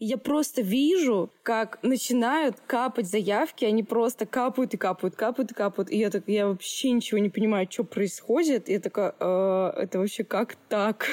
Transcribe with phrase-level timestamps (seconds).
[0.00, 5.88] Я просто вижу, как начинают капать заявки, они просто капают и капают, капают и капают.
[5.88, 8.68] И я так, я вообще ничего не понимаю, что происходит.
[8.68, 11.06] И я такая, э, это вообще как так?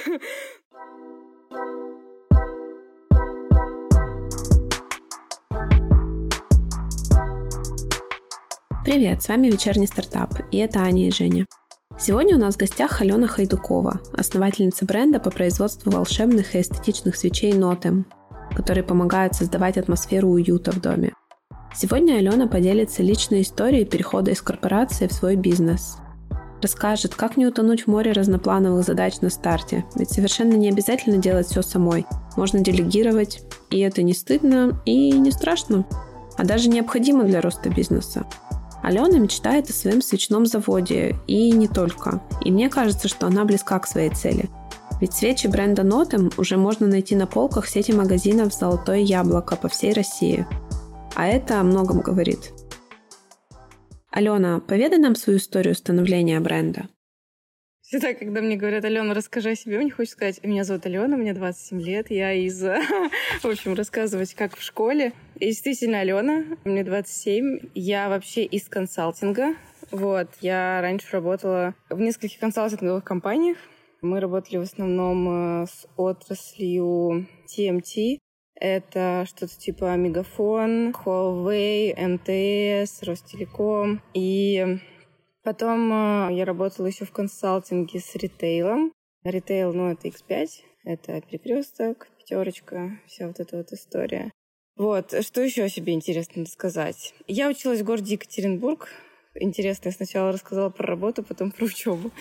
[8.84, 11.46] Привет, с вами «Вечерний стартап», и это Аня и Женя.
[12.00, 17.54] Сегодня у нас в гостях Алена Хайдукова, основательница бренда по производству волшебных и эстетичных свечей
[17.54, 18.08] Нотем,
[18.54, 21.14] которые помогают создавать атмосферу уюта в доме.
[21.74, 25.98] Сегодня Алена поделится личной историей перехода из корпорации в свой бизнес.
[26.62, 31.48] Расскажет, как не утонуть в море разноплановых задач на старте, ведь совершенно не обязательно делать
[31.48, 32.06] все самой.
[32.36, 35.86] Можно делегировать, и это не стыдно и не страшно,
[36.38, 38.26] а даже необходимо для роста бизнеса.
[38.84, 42.22] Алена мечтает о своем свечном заводе, и не только.
[42.44, 44.50] И мне кажется, что она близка к своей цели–
[45.02, 49.94] ведь свечи бренда Нотем уже можно найти на полках сети магазинов «Золотое яблоко» по всей
[49.94, 50.46] России.
[51.16, 52.54] А это о многом говорит.
[54.12, 56.88] Алена, поведай нам свою историю становления бренда.
[57.82, 61.34] Всегда, когда мне говорят, Алена, расскажи о себе, мне хочется сказать, меня зовут Алена, мне
[61.34, 62.62] 27 лет, я из...
[63.42, 65.14] В общем, рассказывать, как в школе.
[65.36, 69.56] И действительно, Алена, мне 27, я вообще из консалтинга.
[69.90, 73.58] Вот, я раньше работала в нескольких консалтинговых компаниях,
[74.02, 78.18] мы работали в основном э, с отраслью TMT.
[78.56, 84.02] Это что-то типа Мегафон, Huawei, МТС, Ростелеком.
[84.14, 84.80] И
[85.44, 88.92] потом э, я работала еще в консалтинге с ритейлом.
[89.24, 90.48] Ритейл, ну, это X5,
[90.84, 94.32] это перекресток, пятерочка, вся вот эта вот история.
[94.78, 97.14] Вот, что еще о себе интересно сказать?
[97.28, 98.90] Я училась в городе Екатеринбург,
[99.36, 99.90] интересно.
[99.90, 102.12] Я сначала рассказала про работу, потом про учебу.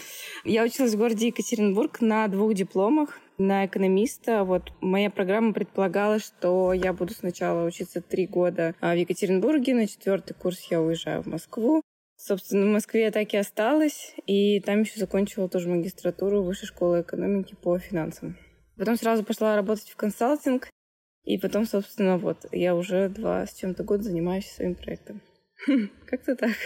[0.45, 4.45] Я училась в городе Екатеринбург на двух дипломах на экономиста.
[4.45, 9.87] Вот моя программа предполагала, что я буду сначала учиться три года а, в Екатеринбурге, на
[9.87, 11.83] четвертый курс я уезжаю в Москву.
[12.17, 17.01] Собственно, в Москве я так и осталась, и там еще закончила тоже магистратуру Высшей школы
[17.01, 18.37] экономики по финансам.
[18.77, 20.69] Потом сразу пошла работать в консалтинг,
[21.25, 25.23] и потом, собственно, вот, я уже два с чем-то год занимаюсь своим проектом.
[26.07, 26.57] Как-то так.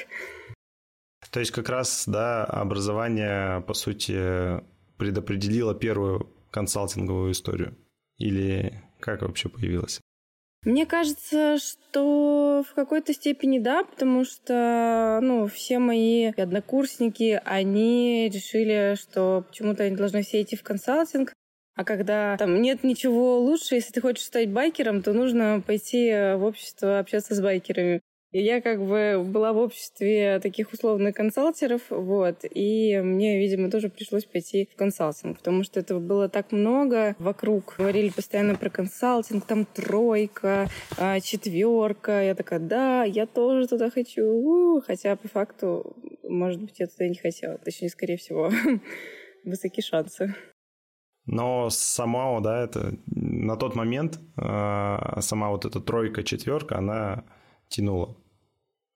[1.31, 4.62] То есть как раз, да, образование, по сути,
[4.99, 7.77] предопределило первую консалтинговую историю?
[8.19, 10.00] Или как вообще появилось?
[10.65, 18.94] Мне кажется, что в какой-то степени да, потому что ну, все мои однокурсники, они решили,
[18.99, 21.34] что почему-то они должны все идти в консалтинг,
[21.76, 26.44] а когда там нет ничего лучше, если ты хочешь стать байкером, то нужно пойти в
[26.44, 28.00] общество общаться с байкерами.
[28.37, 34.25] Я как бы была в обществе таких условных консалтеров, вот, и мне, видимо, тоже пришлось
[34.25, 37.77] пойти в консалтинг, потому что этого было так много вокруг.
[37.78, 40.67] Говорили постоянно про консалтинг, там тройка,
[40.99, 42.25] а, четверка.
[42.25, 44.83] Я такая, да, я тоже туда хочу.
[44.84, 45.94] Хотя по факту,
[46.25, 47.59] может быть, я туда не хотела.
[47.59, 48.50] Точнее, скорее всего,
[49.44, 50.34] высокие шансы.
[51.25, 57.23] Но сама, да, это на тот момент а, сама вот эта тройка, четверка, она
[57.69, 58.17] тянула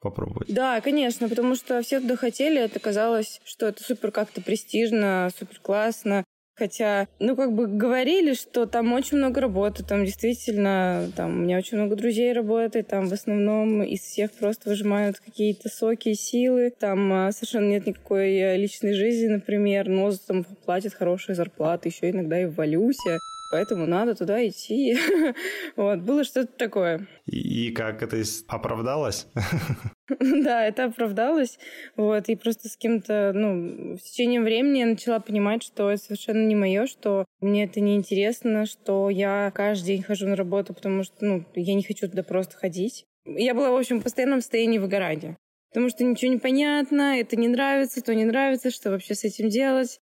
[0.00, 0.52] попробовать.
[0.52, 5.58] Да, конечно, потому что все туда хотели, это казалось, что это супер как-то престижно, супер
[5.60, 6.24] классно.
[6.58, 11.56] Хотя, ну, как бы говорили, что там очень много работы, там действительно, там у меня
[11.56, 16.72] очень много друзей работает, там в основном из всех просто выжимают какие-то соки и силы,
[16.76, 22.10] там а, совершенно нет никакой э, личной жизни, например, но там платят хорошие зарплаты, еще
[22.10, 23.20] иногда и в валюте
[23.50, 24.96] поэтому надо туда идти.
[25.76, 27.06] вот, было что-то такое.
[27.26, 29.26] И, и как это оправдалось?
[30.20, 31.58] да, это оправдалось.
[31.96, 36.46] Вот, и просто с кем-то, ну, в течение времени я начала понимать, что это совершенно
[36.46, 41.02] не мое, что мне это не интересно, что я каждый день хожу на работу, потому
[41.02, 43.04] что, ну, я не хочу туда просто ходить.
[43.24, 45.36] Я была, в общем, в постоянном состоянии выгорания.
[45.70, 49.50] Потому что ничего не понятно, это не нравится, то не нравится, что вообще с этим
[49.50, 50.00] делать.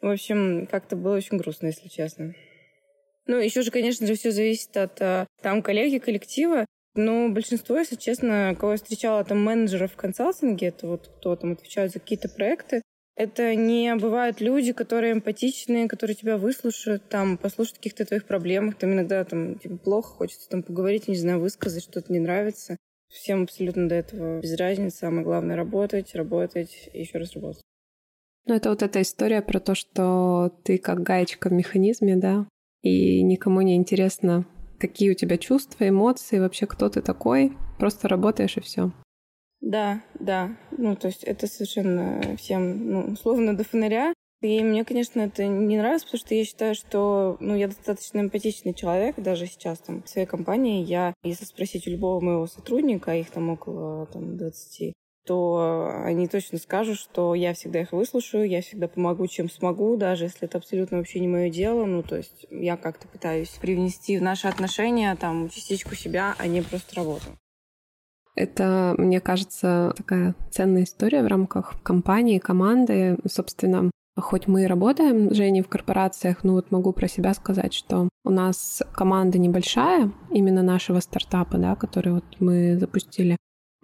[0.00, 2.34] В общем, как-то было очень грустно, если честно.
[3.28, 6.64] Ну, еще же, конечно же, все зависит от э, там коллеги, коллектива.
[6.94, 11.52] Но большинство, если честно, кого я встречала, там менеджеров в консалтинге, это вот кто там
[11.52, 12.82] отвечает за какие-то проекты,
[13.16, 18.94] это не бывают люди, которые эмпатичные, которые тебя выслушают, там, послушают каких-то твоих проблемах, там
[18.94, 22.76] иногда там типа, плохо, хочется там поговорить, не знаю, высказать, что-то не нравится.
[23.08, 24.98] Всем абсолютно до этого без разницы.
[24.98, 27.62] Самое главное— работать, работать и еще раз работать.
[28.46, 32.46] Ну, это вот эта история про то, что ты как гаечка в механизме, да,
[32.82, 34.46] и никому не интересно,
[34.78, 37.52] какие у тебя чувства, эмоции, вообще кто ты такой.
[37.78, 38.92] Просто работаешь и все.
[39.60, 40.56] Да, да.
[40.70, 44.12] Ну, то есть это совершенно всем, ну, условно, до фонаря.
[44.40, 48.72] И мне, конечно, это не нравится, потому что я считаю, что ну, я достаточно эмпатичный
[48.72, 50.84] человек, даже сейчас там в своей компании.
[50.84, 54.92] Я, если спросить у любого моего сотрудника, их там около там, 20,
[55.28, 60.24] то они точно скажут, что я всегда их выслушаю, я всегда помогу, чем смогу, даже
[60.24, 61.84] если это абсолютно вообще не мое дело.
[61.84, 66.62] Ну, то есть я как-то пытаюсь привнести в наши отношения там частичку себя, а не
[66.62, 67.26] просто работу.
[68.34, 73.18] Это, мне кажется, такая ценная история в рамках компании, команды.
[73.26, 78.08] Собственно, хоть мы и работаем, Женей, в корпорациях, ну вот могу про себя сказать, что
[78.24, 83.36] у нас команда небольшая, именно нашего стартапа, да, который вот мы запустили.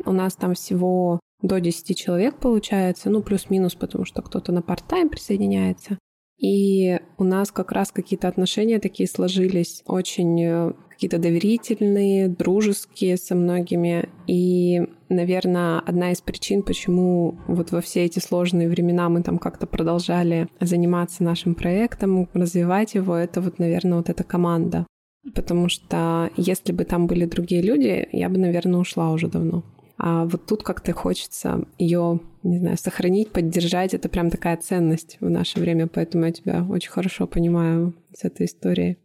[0.07, 5.11] У нас там всего до 10 человек получается, ну плюс-минус, потому что кто-то на парт-тайм
[5.11, 5.99] присоединяется.
[6.39, 13.35] И у нас как раз какие-то отношения такие сложились очень э, какие-то доверительные, дружеские со
[13.35, 14.09] многими.
[14.27, 19.67] И, наверное, одна из причин, почему вот во все эти сложные времена мы там как-то
[19.67, 24.87] продолжали заниматься нашим проектом, развивать его, это вот, наверное, вот эта команда.
[25.35, 29.63] Потому что если бы там были другие люди, я бы, наверное, ушла уже давно.
[29.97, 33.95] А вот тут как-то хочется ее, не знаю, сохранить, поддержать.
[33.95, 38.47] Это прям такая ценность в наше время, поэтому я тебя очень хорошо понимаю с этой
[38.47, 38.99] историей.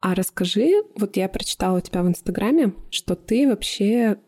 [0.00, 4.18] А расскажи, вот я прочитала у тебя в Инстаграме, что ты вообще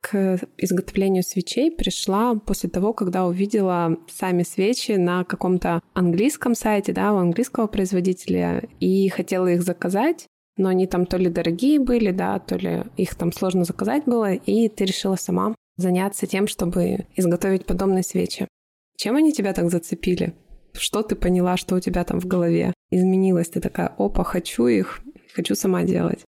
[0.00, 7.12] к изготовлению свечей пришла после того, когда увидела сами свечи на каком-то английском сайте, да,
[7.12, 12.38] у английского производителя, и хотела их заказать, но они там то ли дорогие были, да,
[12.38, 17.66] то ли их там сложно заказать было, и ты решила сама заняться тем, чтобы изготовить
[17.66, 18.48] подобные свечи.
[18.96, 20.34] Чем они тебя так зацепили?
[20.72, 23.48] Что ты поняла, что у тебя там в голове изменилось?
[23.48, 25.00] Ты такая, опа, хочу их,
[25.34, 26.24] хочу сама делать.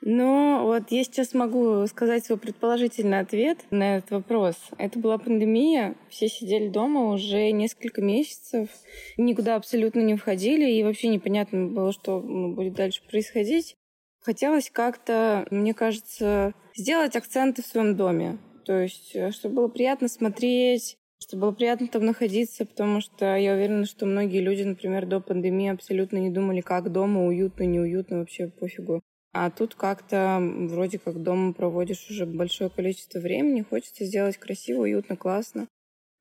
[0.00, 4.56] Ну, вот я сейчас могу сказать свой предположительный ответ на этот вопрос.
[4.78, 8.68] Это была пандемия, все сидели дома уже несколько месяцев,
[9.16, 13.74] никуда абсолютно не входили, и вообще непонятно было, что ну, будет дальше происходить.
[14.20, 18.38] Хотелось как-то, мне кажется, сделать акценты в своем доме.
[18.64, 23.54] То есть, э, чтобы было приятно смотреть, чтобы было приятно там находиться, потому что я
[23.54, 28.48] уверена, что многие люди, например, до пандемии абсолютно не думали, как дома, уютно, неуютно, вообще
[28.48, 29.00] пофигу.
[29.40, 35.14] А тут как-то вроде как дома проводишь уже большое количество времени, хочется сделать красиво, уютно,
[35.16, 35.68] классно.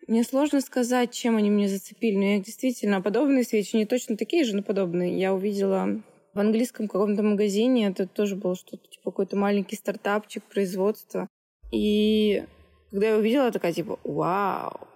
[0.07, 4.43] Мне сложно сказать, чем они меня зацепили, но я действительно подобные свечи, не точно такие
[4.43, 5.19] же, но подобные.
[5.19, 6.03] Я увидела
[6.35, 11.27] в английском каком-то магазине, это тоже было что-то, типа какой-то маленький стартапчик производства.
[11.71, 12.45] И
[12.91, 14.87] когда я увидела, такая типа, вау,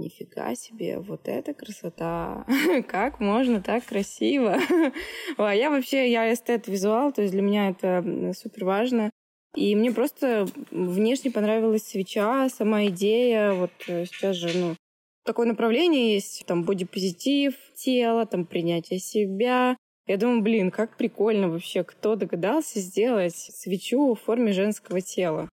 [0.00, 2.46] нифига себе, вот это красота,
[2.88, 4.58] как можно так красиво.
[5.36, 9.10] а я вообще, я эстет-визуал, то есть для меня это супер важно.
[9.56, 13.52] И мне просто внешне понравилась свеча, сама идея.
[13.52, 14.76] Вот э, сейчас же, ну,
[15.24, 19.76] такое направление есть, там, бодипозитив тело, там, принятие себя.
[20.06, 25.48] Я думаю, блин, как прикольно вообще, кто догадался сделать свечу в форме женского тела.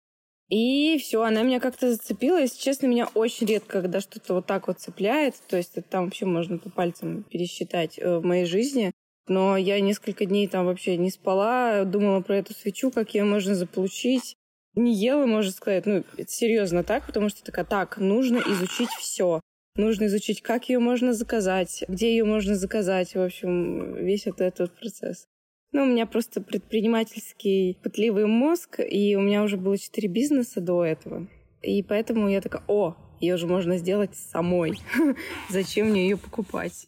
[0.49, 2.39] И все, она меня как-то зацепила.
[2.39, 5.35] Если честно, меня очень редко, когда что-то вот так вот цепляет.
[5.47, 8.91] То есть это там вообще можно по пальцам пересчитать э, в моей жизни.
[9.27, 13.55] Но я несколько дней там вообще не спала, думала про эту свечу, как ее можно
[13.55, 14.35] заполучить.
[14.75, 15.87] Не ела, можно сказать.
[15.87, 19.41] Ну, это серьезно так, потому что такая, так, нужно изучить все.
[19.75, 23.15] Нужно изучить, как ее можно заказать, где ее можно заказать.
[23.15, 25.27] В общем, весь вот этот процесс.
[25.75, 30.85] Ну, у меня просто предпринимательский пытливый мозг, и у меня уже было четыре бизнеса до
[30.85, 31.27] этого.
[31.61, 34.79] И поэтому я такая, о, ее же можно сделать самой.
[35.49, 36.87] Зачем мне ее покупать?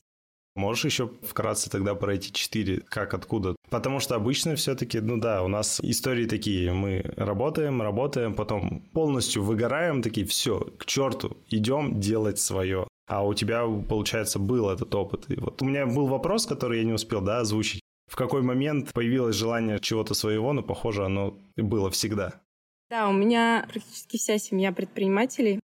[0.56, 3.58] Можешь еще вкратце тогда пройти четыре, как, откуда?
[3.70, 9.44] Потому что обычно все-таки, ну да, у нас истории такие, мы работаем, работаем, потом полностью
[9.44, 12.88] выгораем, такие, все, к черту, идем делать свое.
[13.10, 15.25] А у тебя, получается, был этот опыт.
[15.27, 17.82] И вот у меня был вопрос, который я не успел, да, озвучить.
[18.08, 22.42] В какой момент появилось желание чего-то своего, но, похоже, оно было всегда.
[22.90, 25.60] Да, у меня практически вся семья предпринимателей,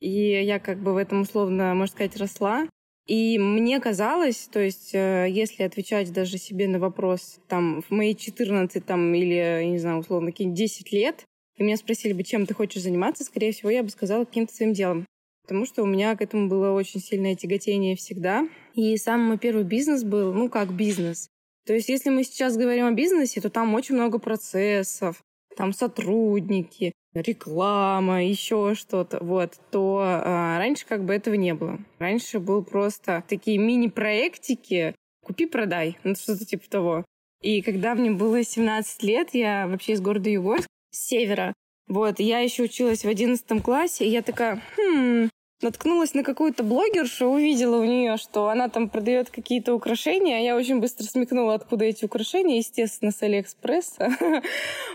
[0.00, 2.68] и я как бы в этом условно, можно сказать, росла.
[3.06, 8.14] И мне казалось, то есть, э, если отвечать даже себе на вопрос, там, в мои
[8.14, 11.24] 14 там, или, я не знаю, условно, какие-нибудь 10 лет,
[11.56, 14.72] и меня спросили бы, чем ты хочешь заниматься, скорее всего, я бы сказала каким-то своим
[14.72, 15.06] делом.
[15.42, 18.48] Потому что у меня к этому было очень сильное тяготение всегда.
[18.74, 21.28] И самый мой первый бизнес был, ну, как бизнес.
[21.66, 25.22] То есть, если мы сейчас говорим о бизнесе, то там очень много процессов,
[25.56, 31.78] там сотрудники, реклама, еще что-то, вот, то а, раньше как бы этого не было.
[31.98, 34.94] Раньше был просто такие мини-проектики,
[35.24, 37.04] купи-продай, ну что-то типа того.
[37.42, 41.52] И когда мне было 17 лет, я вообще из города Югорск, с севера,
[41.88, 45.28] вот, я еще училась в 11 классе, и я такая, хм,
[45.62, 50.42] наткнулась на какую-то блогершу, увидела у нее, что она там продает какие-то украшения.
[50.42, 54.10] Я очень быстро смекнула, откуда эти украшения, естественно, с Алиэкспресса.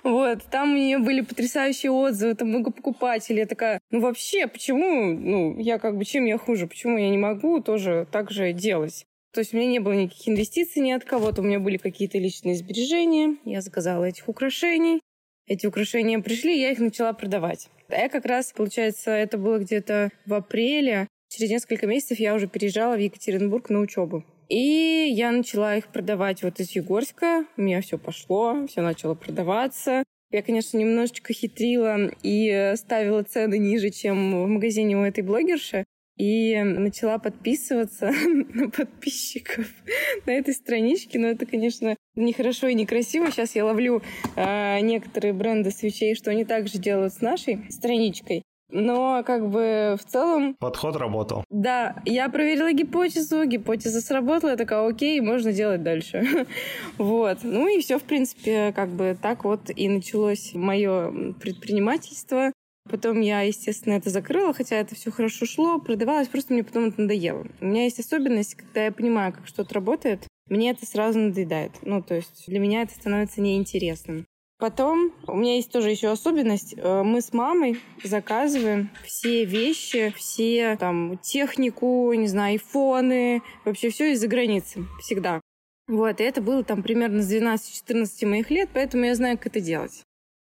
[0.04, 3.40] вот, там у нее были потрясающие отзывы, там много покупателей.
[3.40, 7.18] Я такая, ну вообще, почему, ну, я как бы, чем я хуже, почему я не
[7.18, 9.06] могу тоже так же делать?
[9.34, 12.18] То есть у меня не было никаких инвестиций ни от кого-то, у меня были какие-то
[12.18, 13.38] личные сбережения.
[13.46, 15.00] Я заказала этих украшений.
[15.48, 17.70] Эти украшения пришли, я их начала продавать.
[17.90, 21.08] А я как раз, получается, это было где-то в апреле.
[21.30, 24.24] Через несколько месяцев я уже переезжала в Екатеринбург на учебу.
[24.50, 27.46] И я начала их продавать вот из Егорска.
[27.58, 30.04] У меня все пошло, все начало продаваться.
[30.32, 35.84] Я, конечно, немножечко хитрила и ставила цены ниже, чем в магазине у этой блогерши
[36.18, 38.12] и начала подписываться
[38.54, 39.68] на подписчиков
[40.26, 41.20] на этой страничке.
[41.20, 43.32] Но это, конечно, нехорошо и некрасиво.
[43.32, 44.02] Сейчас я ловлю
[44.36, 48.44] э, некоторые бренды свечей, что они также делают с нашей страничкой.
[48.72, 50.56] Но как бы в целом...
[50.60, 51.44] Подход работал.
[51.50, 56.48] Да, я проверила гипотезу, гипотеза сработала, я такая, окей, можно делать дальше.
[56.98, 57.40] вот.
[57.44, 62.54] Ну и все, в принципе, как бы так вот и началось мое предпринимательство.
[62.90, 67.02] Потом я, естественно, это закрыла, хотя это все хорошо шло, продавалось, просто мне потом это
[67.02, 67.46] надоело.
[67.60, 71.72] У меня есть особенность, когда я понимаю, как что-то работает, мне это сразу надоедает.
[71.84, 74.26] Ну, то есть для меня это становится неинтересным.
[74.62, 76.76] Потом у меня есть тоже еще особенность.
[76.78, 84.12] Э, мы с мамой заказываем все вещи, все там технику, не знаю, айфоны, вообще все
[84.12, 84.86] из-за границы.
[85.00, 85.42] Всегда.
[85.88, 89.62] Вот, и это было там примерно с 12-14 моих лет, поэтому я знаю, как это
[89.62, 90.04] делать.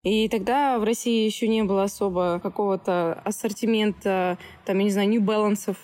[0.03, 5.77] И тогда в России еще не было особо какого-то ассортимента, там, я не знаю, Balance,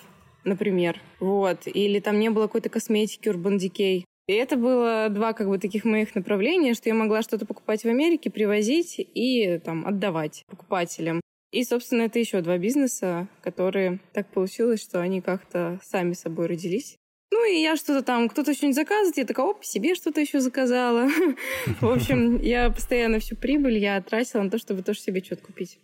[0.44, 1.00] например.
[1.20, 1.66] Вот.
[1.66, 4.04] Или там не было какой-то косметики Urban Decay.
[4.26, 7.88] И это было два как бы таких моих направления, что я могла что-то покупать в
[7.88, 11.20] Америке, привозить и там отдавать покупателям.
[11.50, 16.96] И, собственно, это еще два бизнеса, которые так получилось, что они как-то сами собой родились.
[17.32, 21.08] Ну, и я что-то там, кто-то что-нибудь заказывает, я такая, оп, себе что-то еще заказала.
[21.80, 25.78] В общем, я постоянно всю прибыль я тратила на то, чтобы тоже себе что-то купить.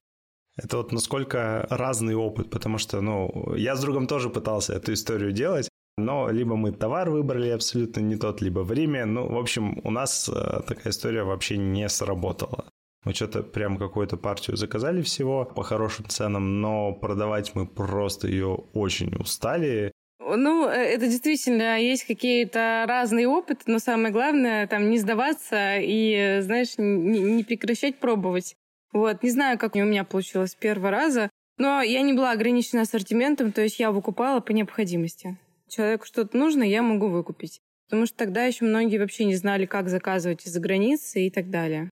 [0.56, 5.32] Это вот насколько разный опыт, потому что, ну, я с другом тоже пытался эту историю
[5.32, 9.06] делать, но либо мы товар выбрали абсолютно не тот, либо время.
[9.06, 12.66] Ну, в общем, у нас э, такая история вообще не сработала.
[13.04, 18.64] Мы что-то прям какую-то партию заказали всего по хорошим ценам, но продавать мы просто ее
[18.72, 19.92] очень устали.
[20.34, 26.40] Ну, э, это действительно есть какие-то разные опыты, но самое главное там не сдаваться и,
[26.40, 28.56] знаешь, не, не прекращать пробовать.
[28.92, 33.52] Вот, не знаю, как у меня получилось первого раза, но я не была ограничена ассортиментом,
[33.52, 35.38] то есть я выкупала по необходимости.
[35.68, 37.60] Человеку что-то нужно, я могу выкупить.
[37.88, 41.88] Потому что тогда еще многие вообще не знали, как заказывать из-за границы и так далее.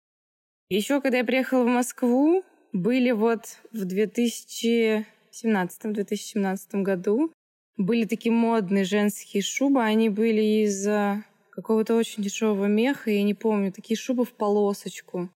[0.69, 7.31] Еще когда я приехала в Москву, были вот в 2017-2017 году
[7.77, 10.87] были такие модные женские шубы, они были из
[11.51, 15.31] какого-то очень дешевого меха, я не помню, такие шубы в полосочку.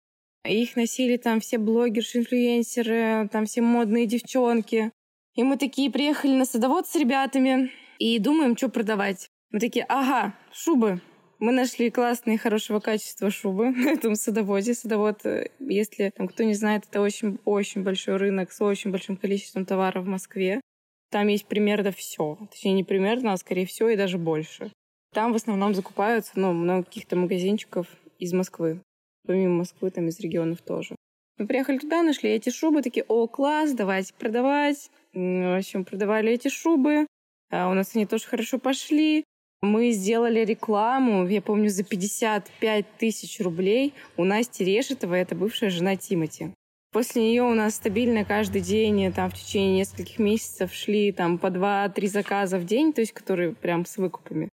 [0.44, 4.92] Их носили там все блогерши, инфлюенсеры, там все модные девчонки.
[5.34, 9.28] И мы такие приехали на садовод с ребятами и думаем, что продавать.
[9.50, 11.00] Мы такие, ага, шубы.
[11.38, 14.72] Мы нашли классные, хорошего качества шубы на этом садоводе.
[14.72, 19.66] Садовод, э, если там кто не знает, это очень-очень большой рынок с очень большим количеством
[19.66, 20.60] товара в Москве.
[21.16, 22.36] Там есть примерно все.
[22.50, 24.70] Точнее, не примерно, а скорее всего и даже больше.
[25.14, 27.86] Там в основном закупаются ну, много каких-то магазинчиков
[28.18, 28.82] из Москвы.
[29.26, 30.94] Помимо Москвы, там из регионов тоже.
[31.38, 34.90] Мы приехали туда, нашли эти шубы, такие, о, класс, давайте продавать.
[35.14, 37.06] В общем, продавали эти шубы.
[37.50, 39.24] А у нас они тоже хорошо пошли.
[39.62, 45.96] Мы сделали рекламу, я помню, за 55 тысяч рублей у Насти Решетовой, это бывшая жена
[45.96, 46.52] Тимати.
[46.96, 51.50] После нее у нас стабильно каждый день, там в течение нескольких месяцев шли там по
[51.50, 54.48] два-три заказа в день, то есть которые прям с выкупами.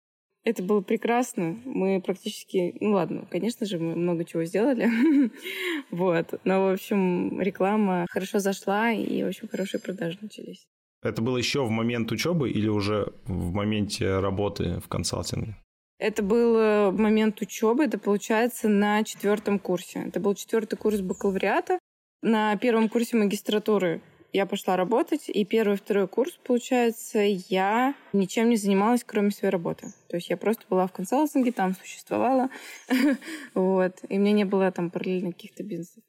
[0.43, 1.59] Это было прекрасно.
[1.65, 2.73] Мы практически...
[2.79, 4.89] Ну ладно, конечно же, мы много чего сделали.
[5.91, 6.33] вот.
[6.43, 10.65] Но, в общем, реклама хорошо зашла, и, в общем, хорошие продажи начались.
[11.03, 15.57] Это было еще в момент учебы или уже в моменте работы в консалтинге?
[15.99, 20.05] Это был э, момент учебы, это получается на четвертом курсе.
[20.07, 21.77] Это был четвертый курс бакалавриата.
[22.23, 23.99] На первом курсе магистратуры
[24.31, 29.87] я пошла работать, и первый второй курс, получается, я ничем не занималась, кроме своей работы.
[30.07, 32.49] То есть я просто была в консалтинге, там существовала,
[33.55, 36.03] вот, и меня не было там параллельно каких-то бизнесов.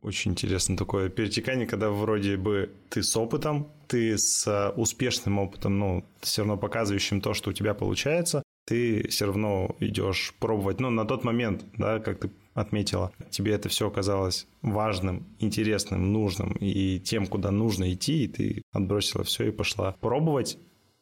[0.00, 6.04] Очень интересно такое перетекание, когда вроде бы ты с опытом, ты с успешным опытом, ну,
[6.20, 10.80] все равно показывающим то, что у тебя получается, ты все равно идешь пробовать.
[10.80, 16.52] Ну, на тот момент, да, как ты отметила, тебе это все оказалось важным, интересным, нужным
[16.52, 20.58] и тем, куда нужно идти, и ты отбросила все и пошла пробовать.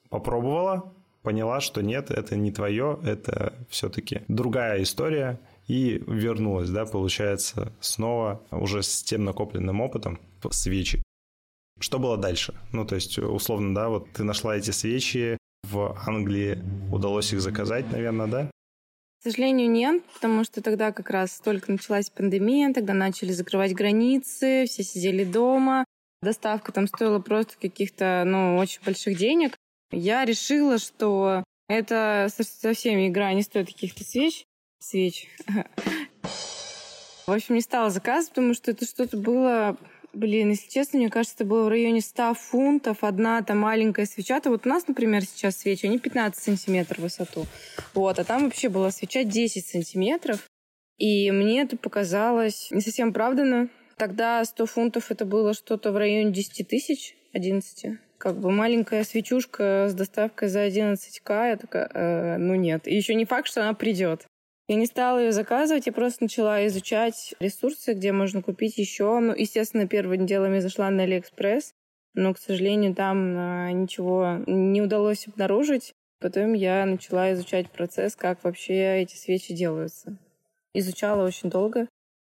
[0.09, 0.93] Попробовала,
[1.23, 8.43] поняла, что нет, это не твое, это все-таки другая история, и вернулась, да, получается, снова
[8.51, 10.19] уже с тем накопленным опытом
[10.51, 11.03] свечи.
[11.79, 12.55] Что было дальше?
[12.73, 15.39] Ну, то есть, условно, да, вот ты нашла эти свечи,
[15.73, 16.59] в Англии
[16.93, 18.51] удалось их заказать, наверное, да?
[19.21, 24.65] К сожалению, нет, потому что тогда как раз только началась пандемия, тогда начали закрывать границы,
[24.67, 25.85] все сидели дома,
[26.23, 29.57] доставка там стоила просто каких-то, ну, очень больших денег.
[29.93, 34.45] Я решила, что это совсем игра не стоит каких-то свеч.
[34.81, 35.29] Свеч.
[37.27, 39.77] В общем, не стала заказывать, потому что это что-то было
[40.13, 42.99] Блин, если честно, мне кажется, это было в районе 100 фунтов.
[43.03, 44.41] Одна там маленькая свеча.
[44.41, 47.47] То вот у нас, например, сейчас свечи, они 15 сантиметров в высоту.
[47.95, 50.47] Вот, а там вообще была свеча 10 сантиметров.
[50.99, 53.69] И мне это показалось не совсем оправданно.
[53.97, 57.99] Тогда 100 фунтов это было что-то в районе 10 тысяч, 11.
[58.19, 62.87] Как бы маленькая свечушка с доставкой за 11к, я такая, э, ну нет.
[62.87, 64.27] И еще не факт, что она придет.
[64.69, 69.19] Я не стала ее заказывать, я просто начала изучать ресурсы, где можно купить еще.
[69.19, 71.75] Ну, естественно, первым делом я зашла на Алиэкспресс,
[72.15, 75.95] но, к сожалению, там а, ничего не удалось обнаружить.
[76.21, 80.17] Потом я начала изучать процесс, как вообще эти свечи делаются.
[80.73, 81.89] Изучала очень долго.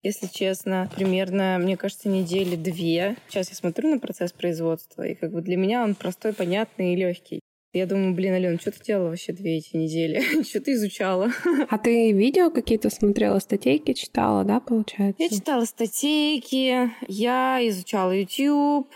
[0.02, 3.18] Если честно, примерно, мне кажется, недели две.
[3.28, 6.96] Сейчас я смотрю на процесс производства, и как бы для меня он простой, понятный и
[6.96, 7.40] легкий.
[7.76, 10.44] Я думаю, блин, Алена, что ты делала вообще две эти недели?
[10.44, 11.32] что ты изучала?
[11.70, 15.22] а ты видео какие-то смотрела, статейки читала, да, получается?
[15.22, 18.88] Я читала статейки, я изучала YouTube,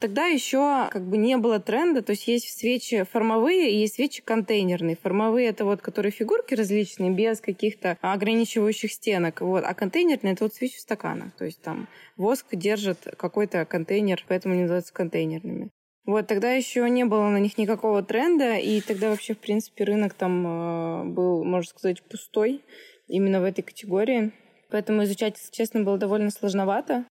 [0.00, 4.22] Тогда еще как бы не было тренда, то есть есть свечи формовые и есть свечи
[4.22, 4.98] контейнерные.
[5.00, 9.40] Формовые это вот, которые фигурки различные, без каких-то ограничивающих стенок.
[9.40, 9.64] Вот.
[9.64, 11.32] А контейнерные это вот свечи в стаканах.
[11.36, 15.70] То есть там воск держит какой-то контейнер, поэтому они называются контейнерными.
[16.06, 20.12] Вот, тогда еще не было на них никакого тренда, и тогда вообще, в принципе, рынок
[20.12, 22.62] там э, был, можно сказать, пустой
[23.08, 24.32] именно в этой категории.
[24.70, 27.06] Поэтому изучать, если честно, было довольно сложновато.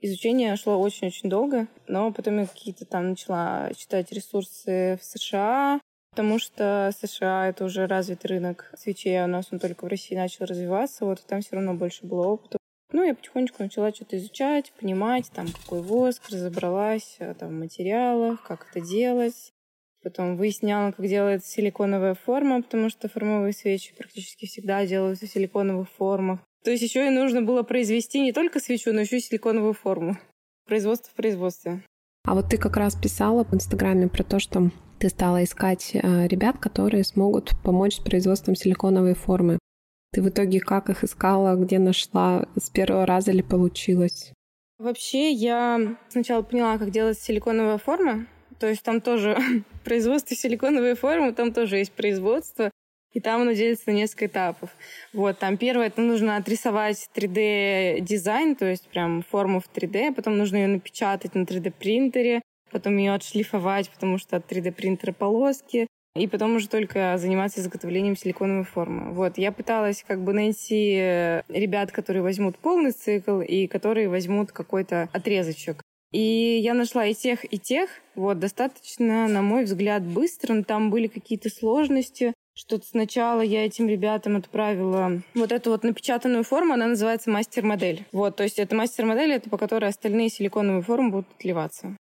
[0.00, 6.38] Изучение шло очень-очень долго, но потом я какие-то там начала читать ресурсы в США, потому
[6.38, 10.44] что США— это уже развитый рынок свечей, а у нас он только в России начал
[10.44, 12.58] развиваться, вот, и там все равно больше было опыта.
[12.92, 18.42] Ну, я потихонечку начала что-то изучать, понимать, там, какой воск, разобралась э, там, в материалах,
[18.42, 19.52] как это делать.
[20.02, 25.88] Потом выясняла, как делается силиконовая форма, потому что формовые свечи практически всегда делаются в силиконовых
[25.90, 26.40] формах.
[26.64, 30.16] То есть еще и нужно было произвести не только свечу, но еще и силиконовую форму.
[30.66, 31.82] Производство в производстве.
[32.24, 36.26] А вот ты как раз писала в Инстаграме про то, что ты стала искать э,
[36.26, 39.58] ребят, которые смогут помочь с производством силиконовой формы.
[40.12, 44.32] Ты в итоге как их искала, где нашла, с первого раза ли получилось?
[44.78, 48.26] Вообще, я сначала поняла, как делать силиконовая форма.
[48.58, 49.36] То есть там тоже
[49.84, 52.70] производство силиконовой формы, там тоже есть производство.
[53.12, 54.70] И там оно делится на несколько этапов.
[55.12, 60.56] Вот, там первое, это нужно отрисовать 3D-дизайн, то есть прям форму в 3D, потом нужно
[60.56, 65.86] ее напечатать на 3D-принтере, потом ее отшлифовать, потому что от 3D-принтера полоски,
[66.18, 69.12] и потом уже только заниматься изготовлением силиконовой формы.
[69.12, 74.52] Вот, я пыталась как бы найти э, ребят, которые возьмут полный цикл и которые возьмут
[74.52, 75.82] какой-то отрезочек.
[76.10, 77.90] И я нашла и тех, и тех.
[78.14, 80.54] Вот, достаточно, на мой взгляд, быстро.
[80.54, 82.32] Но там были какие-то сложности.
[82.54, 88.04] Что сначала я этим ребятам отправила вот эту вот напечатанную форму, она называется мастер-модель.
[88.10, 91.96] Вот, то есть это мастер-модель, это по которой остальные силиконовые формы будут отливаться.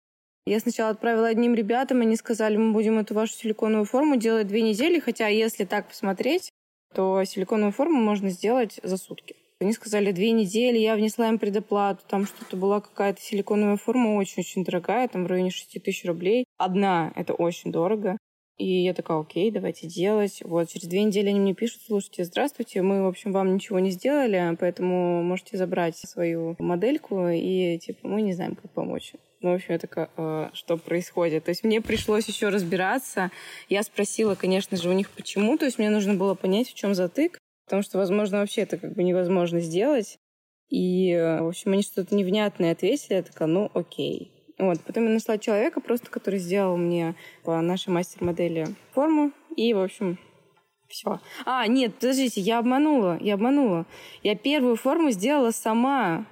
[0.47, 4.61] Я сначала отправила одним ребятам, они сказали, мы будем эту вашу силиконовую форму делать две
[4.61, 6.51] недели, хотя если так посмотреть,
[6.93, 9.35] то силиконовую форму можно сделать за сутки.
[9.59, 14.63] Они сказали две недели, я внесла им предоплату, там что-то была какая-то силиконовая форма очень-очень
[14.63, 16.45] дорогая, там в районе 6 тысяч рублей.
[16.57, 18.17] Одна— это очень дорого.
[18.57, 20.41] И я такая, окей, давайте делать.
[20.45, 23.89] Вот, через две недели они мне пишут, слушайте, здравствуйте, мы, в общем, вам ничего не
[23.89, 29.13] сделали, поэтому можете забрать свою модельку, и, типа, мы не знаем, как помочь.
[29.41, 31.45] Ну, в общем, я такая, э, что происходит?
[31.45, 33.31] То есть мне пришлось еще разбираться.
[33.69, 35.57] Я спросила, конечно же, у них почему.
[35.57, 38.93] То есть мне нужно было понять, в чем затык, потому что, возможно, вообще это как
[38.93, 40.17] бы невозможно сделать.
[40.69, 43.15] И, э, в общем, они что-то невнятное ответили.
[43.15, 44.31] Я такая, ну, окей.
[44.57, 44.79] Вот.
[44.81, 49.31] Потом я нашла человека просто, который сделал мне по нашей мастер-модели форму.
[49.55, 50.17] И, в общем,
[50.87, 51.19] все.
[51.45, 53.85] А, нет, подождите, я обманула, я обманула.
[54.23, 56.25] Я первую форму сделала сама.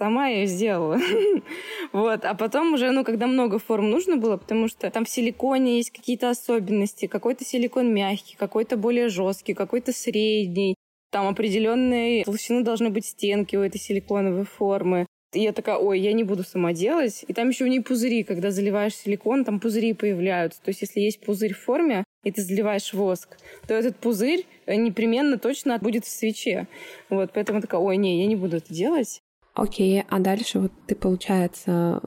[0.00, 0.98] Сама ее сделала.
[1.92, 2.24] вот.
[2.24, 5.90] А потом уже, ну, когда много форм нужно было, потому что там в силиконе есть
[5.90, 7.06] какие-то особенности.
[7.06, 10.74] Какой-то силикон мягкий, какой-то более жесткий, какой-то средний.
[11.10, 15.06] Там определенные толщины должны быть стенки у этой силиконовой формы.
[15.34, 17.24] И я такая, ой, я не буду сама делать.
[17.28, 20.62] И там еще у нее пузыри, когда заливаешь силикон, там пузыри появляются.
[20.62, 23.36] То есть если есть пузырь в форме, и ты заливаешь воск,
[23.68, 26.66] то этот пузырь непременно точно будет в свече.
[27.10, 29.20] Вот, поэтому такая, ой, не, я не буду это делать.
[29.54, 32.00] Окей, а дальше вот ты, получается,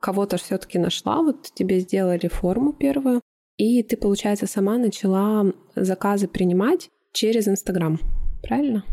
[0.00, 3.20] кого-то все-таки нашла, вот тебе сделали форму первую,
[3.56, 7.98] и ты, получается, сама начала заказы принимать через Инстаграм,
[8.42, 8.84] правильно?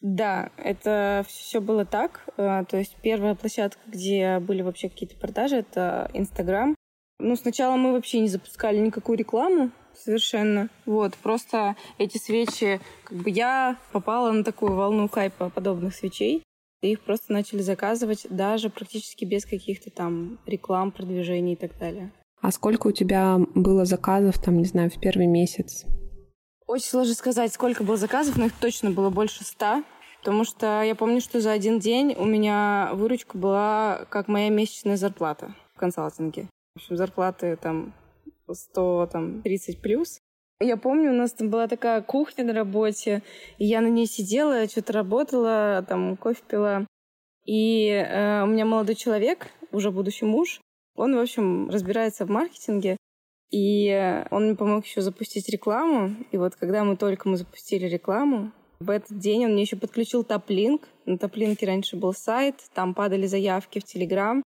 [0.00, 2.24] Да, это все было так.
[2.36, 6.74] Э, то есть первая площадка, где были вообще какие-то продажи, это Инстаграм.
[7.20, 10.68] Ну, сначала мы вообще не запускали никакую рекламу совершенно.
[10.86, 16.42] Вот, просто эти свечи, как бы я попала на такую волну хайпа подобных свечей.
[16.82, 22.12] И их просто начали заказывать даже практически без каких-то там реклам, продвижений и так далее.
[22.40, 25.84] А сколько у тебя было заказов, там, не знаю, в первый месяц?
[26.66, 29.84] Очень сложно сказать, сколько было заказов, но их точно было больше ста.
[30.18, 34.96] Потому что я помню, что за один день у меня выручка была как моя месячная
[34.96, 36.48] зарплата в консалтинге.
[36.74, 37.92] В общем, зарплаты там
[38.50, 40.20] 130 плюс.
[40.62, 43.22] Я помню, у нас там была такая кухня на работе,
[43.58, 46.86] и я на ней сидела, что-то работала, там кофе пила.
[47.44, 50.60] И э, у меня молодой человек, уже будущий муж,
[50.94, 52.96] он, в общем, разбирается в маркетинге,
[53.50, 56.14] и он мне помог еще запустить рекламу.
[56.30, 60.24] И вот когда мы только мы запустили рекламу, в этот день он мне еще подключил
[60.24, 60.88] топлинк.
[61.04, 64.42] На топлинке раньше был сайт, там падали заявки в Телеграм.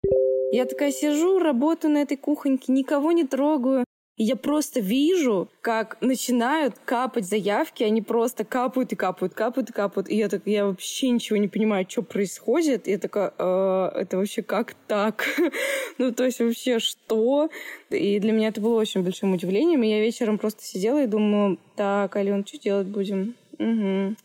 [0.52, 3.84] Я такая сижу, работаю на этой кухоньке, никого не трогаю.
[4.16, 9.72] И я просто вижу, как начинают капать заявки, они просто капают и капают, капают и
[9.72, 10.08] капают.
[10.08, 12.86] И я так, я вообще ничего не понимаю, что происходит.
[12.86, 15.26] И я такая, э, это вообще как так?
[15.98, 17.50] ну, то есть вообще что?
[17.90, 19.82] И для меня это было очень большим удивлением.
[19.82, 23.34] И я вечером просто сидела и думала, так, Ален, что делать будем?
[23.58, 24.16] Угу.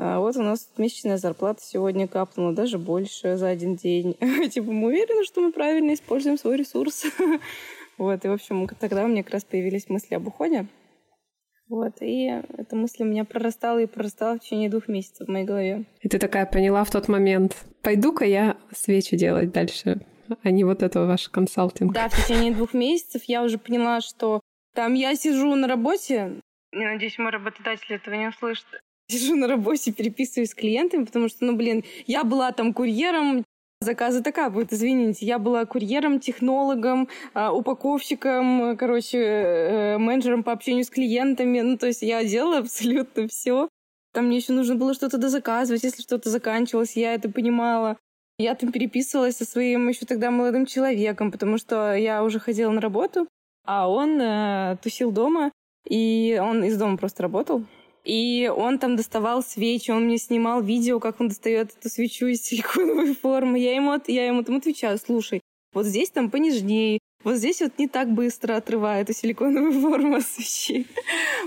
[0.00, 4.14] А вот у нас месячная зарплата сегодня капнула даже больше за один день.
[4.50, 7.04] типа, мы уверены, что мы правильно используем свой ресурс.
[7.98, 10.66] Вот, и, в общем, тогда у меня как раз появились мысли об уходе.
[11.68, 15.44] Вот, и эта мысль у меня прорастала и прорастала в течение двух месяцев в моей
[15.44, 15.84] голове.
[16.00, 20.00] И ты такая поняла в тот момент, пойду-ка я свечи делать дальше,
[20.42, 21.92] а не вот этого ваш консалтинг.
[21.92, 24.40] Да, в течение двух месяцев я уже поняла, что
[24.74, 26.40] там я сижу на работе,
[26.72, 28.66] я надеюсь, мой работодатель этого не услышит,
[29.08, 33.44] сижу на работе, переписываюсь с клиентами, потому что, ну, блин, я была там курьером,
[33.80, 35.24] Заказы такая будет, извините.
[35.24, 41.60] Я была курьером, технологом, а, упаковщиком, короче, э, менеджером по общению с клиентами.
[41.60, 43.68] Ну, то есть я делала абсолютно все.
[44.12, 47.96] Там мне еще нужно было что-то дозаказывать, если что-то заканчивалось, я это понимала.
[48.40, 52.80] Я там переписывалась со своим еще тогда молодым человеком, потому что я уже ходила на
[52.80, 53.28] работу,
[53.64, 55.52] а он э, тусил дома,
[55.88, 57.64] и он из дома просто работал.
[58.08, 62.42] И он там доставал свечи, он мне снимал видео, как он достает эту свечу из
[62.42, 63.58] силиконовой формы.
[63.58, 65.42] Я ему, я ему там отвечаю, слушай,
[65.74, 70.26] вот здесь там понежнее, вот здесь вот не так быстро отрывает эту силиконовую форму от
[70.26, 70.86] свечи.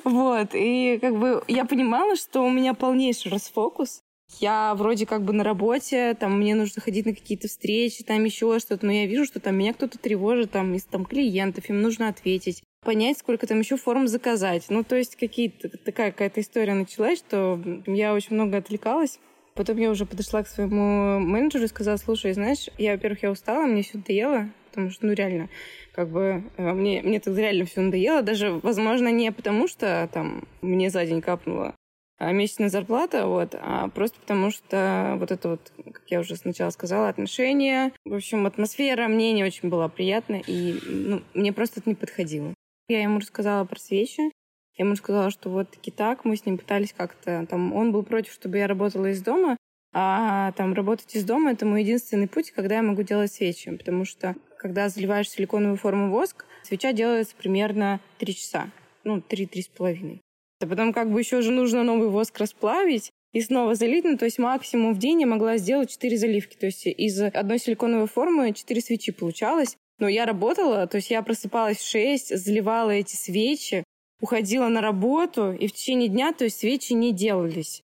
[0.04, 0.50] Вот.
[0.54, 4.02] И как бы я понимала, что у меня полнейший расфокус.
[4.40, 8.60] Я вроде как бы на работе, там мне нужно ходить на какие-то встречи, там еще
[8.60, 12.08] что-то, но я вижу, что там меня кто-то тревожит, там из там клиентов, им нужно
[12.08, 14.66] ответить понять, сколько там еще форм заказать.
[14.70, 19.20] Ну, то есть какие-то такая какая-то история началась, что я очень много отвлекалась.
[19.54, 23.66] Потом я уже подошла к своему менеджеру и сказала, слушай, знаешь, я, во-первых, я устала,
[23.66, 25.50] мне все надоело, потому что, ну, реально,
[25.92, 30.48] как бы, э, мне, мне тогда реально все надоело, даже, возможно, не потому что там
[30.62, 31.76] мне за день капнула
[32.18, 36.70] а месячная зарплата, вот, а просто потому что вот это вот, как я уже сначала
[36.70, 41.90] сказала, отношения, в общем, атмосфера мне не очень была приятна, и ну, мне просто это
[41.90, 42.54] не подходило.
[42.92, 44.34] Я ему рассказала про свечи.
[44.76, 47.46] Я ему сказала, что вот таки так, мы с ним пытались как-то...
[47.50, 49.56] Там, он был против, чтобы я работала из дома,
[49.94, 53.72] а там работать из дома— это мой единственный путь, когда я могу делать свечи.
[53.78, 58.70] Потому что, когда заливаешь силиконовую форму воск, свеча делается примерно 3 часа.
[59.06, 60.20] Ну, 3-3 с половиной.
[60.62, 64.04] А потом как бы еще же нужно новый воск расплавить, и снова залить.
[64.04, 66.58] Ну, то есть максимум в день я могла сделать 4 заливки.
[66.58, 69.78] То есть из одной силиконовой формы 4 свечи получалось.
[70.02, 73.84] Но я работала, то есть я просыпалась в 6, заливала эти свечи,
[74.20, 77.84] уходила на работу, и в течение дня, то есть свечи не делались.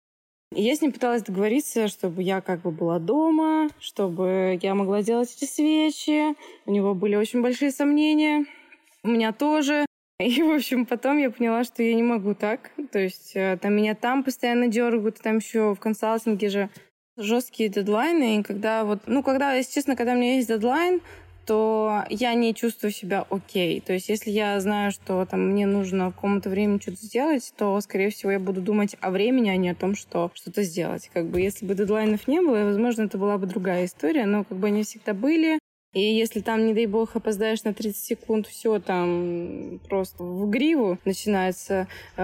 [0.55, 5.01] И я с ним пыталась договориться, чтобы я как бы была дома, чтобы я могла
[5.01, 6.35] делать эти свечи.
[6.67, 8.45] У него были очень большие сомнения.
[9.03, 9.87] У меня тоже.
[10.19, 12.69] И, в общем, потом я поняла, что я не могу так.
[12.91, 16.69] То есть э, там меня там постоянно дергают, там еще в консалтинге же
[17.17, 21.01] жесткие дедлайны, и когда вот, ну, когда, если честно, когда у меня есть дедлайн,
[21.45, 23.81] то я не чувствую себя окей.
[23.81, 27.79] То есть, если я знаю, что там мне нужно в каком-то времени что-то сделать, то,
[27.81, 31.09] скорее всего, я буду думать о времени, а не о том, что что-то сделать.
[31.13, 34.57] Как бы, если бы дедлайнов не было, возможно, это была бы другая история, но как
[34.57, 35.59] бы они всегда были.
[35.93, 40.97] И если там, не дай бог, опоздаешь на 30 секунд, все там просто в гриву
[41.05, 42.23] начинается э,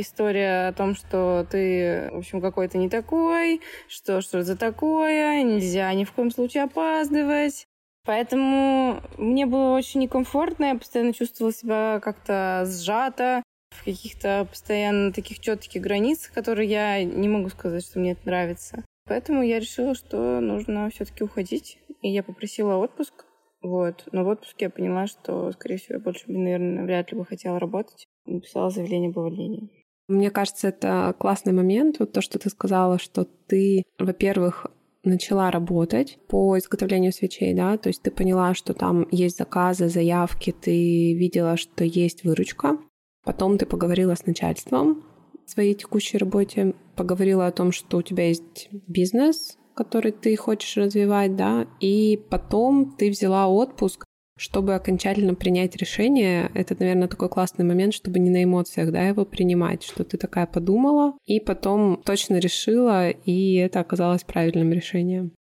[0.00, 5.92] история о том, что ты, в общем, какой-то не такой, что что за такое, нельзя
[5.94, 7.66] ни в коем случае опаздывать.
[8.04, 15.40] Поэтому мне было очень некомфортно, я постоянно чувствовала себя как-то сжато, в каких-то постоянно таких
[15.40, 18.84] четких границах, которые я не могу сказать, что мне это нравится.
[19.06, 21.78] Поэтому я решила, что нужно все-таки уходить.
[22.02, 23.24] И я попросила отпуск.
[23.62, 24.04] Вот.
[24.12, 27.58] Но в отпуске я поняла, что, скорее всего, я больше, наверное, вряд ли бы хотела
[27.58, 28.06] работать.
[28.24, 29.68] Написала заявление об увольнении.
[30.08, 34.66] Мне кажется, это классный момент, вот то, что ты сказала, что ты, во-первых,
[35.04, 40.52] начала работать по изготовлению свечей, да, то есть ты поняла, что там есть заказы, заявки,
[40.52, 42.78] ты видела, что есть выручка,
[43.24, 45.04] потом ты поговорила с начальством
[45.46, 50.76] в своей текущей работе, поговорила о том, что у тебя есть бизнес, который ты хочешь
[50.76, 54.04] развивать, да, и потом ты взяла отпуск,
[54.40, 59.26] чтобы окончательно принять решение, это, наверное, такой классный момент, чтобы не на эмоциях, да, его
[59.26, 65.32] принимать, что ты такая подумала, и потом точно решила, и это оказалось правильным решением.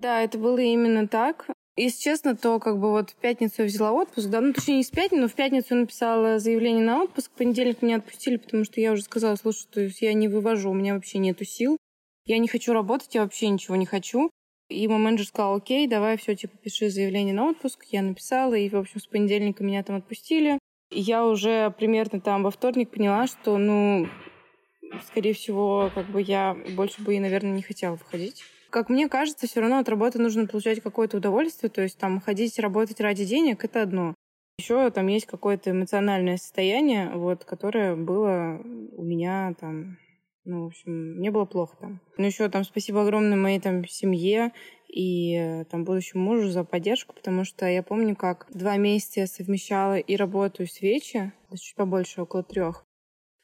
[0.00, 1.46] Да, это было именно так.
[1.76, 4.82] Если честно, то как бы вот в пятницу я взяла отпуск, да, ну точнее не
[4.82, 8.64] с пятницы, но в пятницу я написала заявление на отпуск, в понедельник меня отпустили, потому
[8.64, 11.76] что я уже сказала, слушай, что я не вывожу, у меня вообще нету сил,
[12.24, 14.30] я не хочу работать, я вообще ничего не хочу.
[14.68, 17.84] И мой менеджер сказал, окей, давай все, типа, пиши заявление на отпуск.
[17.90, 20.58] Я написала, и, в общем, с понедельника меня там отпустили.
[20.90, 24.08] И я уже примерно там во вторник поняла, что, ну,
[25.06, 28.42] скорее всего, как бы я больше бы и, наверное, не хотела выходить.
[28.70, 32.58] Как мне кажется, все равно от работы нужно получать какое-то удовольствие, то есть там ходить
[32.58, 34.14] работать ради денег— это одно.
[34.58, 38.60] Еще там есть какое-то эмоциональное состояние, вот, которое было
[38.92, 39.96] у меня там
[40.48, 42.00] ну, в общем, мне было плохо там.
[42.16, 44.52] Ну, еще там спасибо огромное моей там семье
[44.88, 49.26] и э, там будущему мужу за поддержку, потому что я помню, как два месяца я
[49.26, 52.86] совмещала и работу, и свечи, чуть побольше, около трех.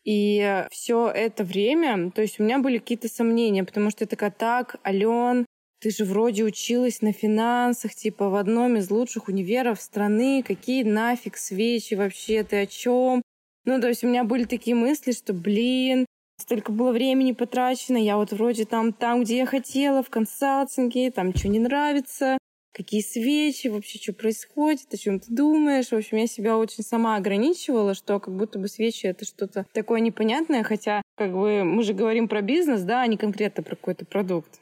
[0.05, 4.31] И все это время, то есть у меня были какие-то сомнения, потому что я такая,
[4.31, 5.45] так, Ален,
[5.81, 11.37] ты же вроде училась на финансах, типа в одном из лучших универов страны, какие нафиг
[11.37, 13.21] свечи вообще, ты о чем?
[13.67, 18.17] Ну, то есть у меня были такие мысли, что, блин, Столько было времени потрачено, я
[18.17, 22.39] вот вроде там, там, где я хотела, в консалтинге, там что не нравится,
[22.73, 25.89] какие свечи, вообще что происходит, о чем ты думаешь.
[25.89, 30.01] В общем, я себя очень сама ограничивала, что как будто бы свечи это что-то такое
[30.01, 34.05] непонятное, хотя как бы мы же говорим про бизнес, да, а не конкретно про какой-то
[34.05, 34.61] продукт.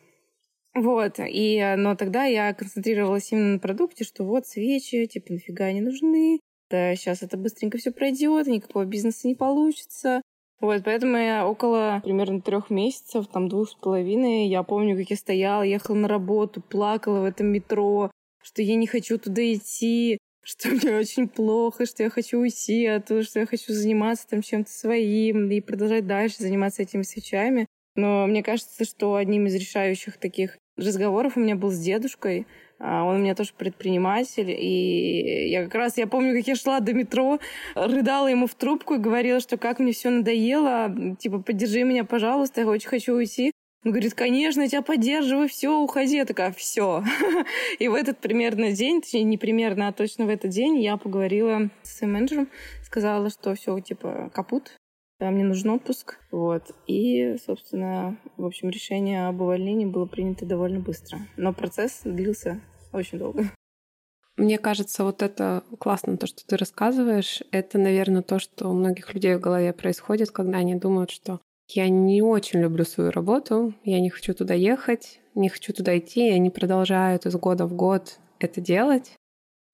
[0.75, 5.83] Вот, и, но тогда я концентрировалась именно на продукте, что вот свечи, типа, нафига они
[5.83, 6.39] нужны,
[6.71, 10.22] да сейчас это быстренько все пройдет, никакого бизнеса не получится.
[10.63, 15.17] Вот, поэтому я около примерно трех месяцев, там двух с половиной, я помню, как я
[15.17, 20.69] стояла, ехала на работу, плакала в этом метро, что я не хочу туда идти, что
[20.69, 25.51] мне очень плохо, что я хочу уйти оттуда, что я хочу заниматься там чем-то своим
[25.51, 27.67] и продолжать дальше заниматься этими свечами.
[27.97, 32.72] Но мне кажется, что одним из решающих таких разговоров у меня был с дедушкой, а,
[32.83, 36.93] он у меня тоже предприниматель, и я как раз, я помню, как я шла до
[36.93, 37.39] метро,
[37.77, 42.63] рыдала ему в трубку и говорила, что как мне все надоело, типа, поддержи меня, пожалуйста,
[42.63, 43.53] я очень хочу уйти.
[43.85, 46.17] Он говорит, конечно, я тебя поддерживаю, все, уходи.
[46.17, 47.03] Я такая, все.
[47.81, 51.69] И в этот примерно день, точнее, не примерно, а точно в этот день я поговорила
[51.83, 52.49] с своим менеджером,
[52.85, 54.77] сказала, что все, типа, капут,
[55.19, 56.19] мне нужен отпуск.
[56.31, 56.71] Вот.
[56.87, 61.19] И, собственно, в общем, решение об увольнении было принято довольно быстро.
[61.37, 62.61] Но процесс длился
[62.93, 63.45] очень долго.
[64.37, 67.43] Мне кажется, вот это классно, то, что ты рассказываешь.
[67.51, 71.89] Это, наверное, то, что у многих людей в голове происходит, когда они думают, что я
[71.89, 76.33] не очень люблю свою работу, я не хочу туда ехать, не хочу туда идти, и
[76.33, 79.13] они продолжают из года в год это делать,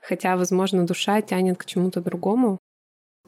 [0.00, 2.58] хотя, возможно, душа тянет к чему-то другому.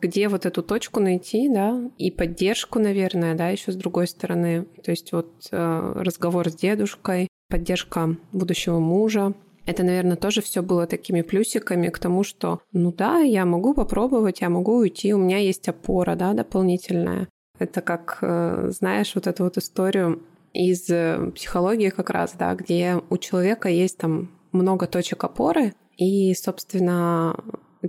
[0.01, 4.65] Где вот эту точку найти, да, и поддержку, наверное, да, еще с другой стороны.
[4.83, 9.35] То есть вот э, разговор с дедушкой, поддержка будущего мужа,
[9.67, 14.41] это, наверное, тоже все было такими плюсиками к тому, что, ну да, я могу попробовать,
[14.41, 17.29] я могу уйти, у меня есть опора, да, дополнительная.
[17.59, 23.01] Это как, э, знаешь, вот эту вот историю из э, психологии как раз, да, где
[23.11, 27.37] у человека есть там много точек опоры, и, собственно,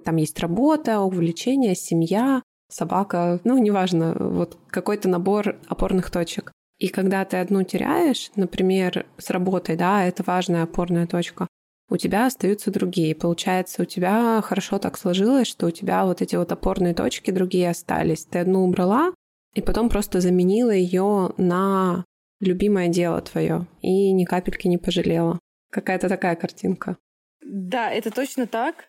[0.03, 6.51] там есть работа, увлечение, семья, собака, ну, неважно, вот какой-то набор опорных точек.
[6.77, 11.47] И когда ты одну теряешь, например, с работой, да, это важная опорная точка,
[11.91, 13.13] у тебя остаются другие.
[13.13, 17.69] Получается, у тебя хорошо так сложилось, что у тебя вот эти вот опорные точки другие
[17.69, 18.23] остались.
[18.23, 19.13] Ты одну убрала,
[19.53, 22.05] и потом просто заменила ее на
[22.39, 25.37] любимое дело твое и ни капельки не пожалела.
[25.69, 26.97] Какая-то такая картинка.
[27.45, 28.87] Да, это точно так.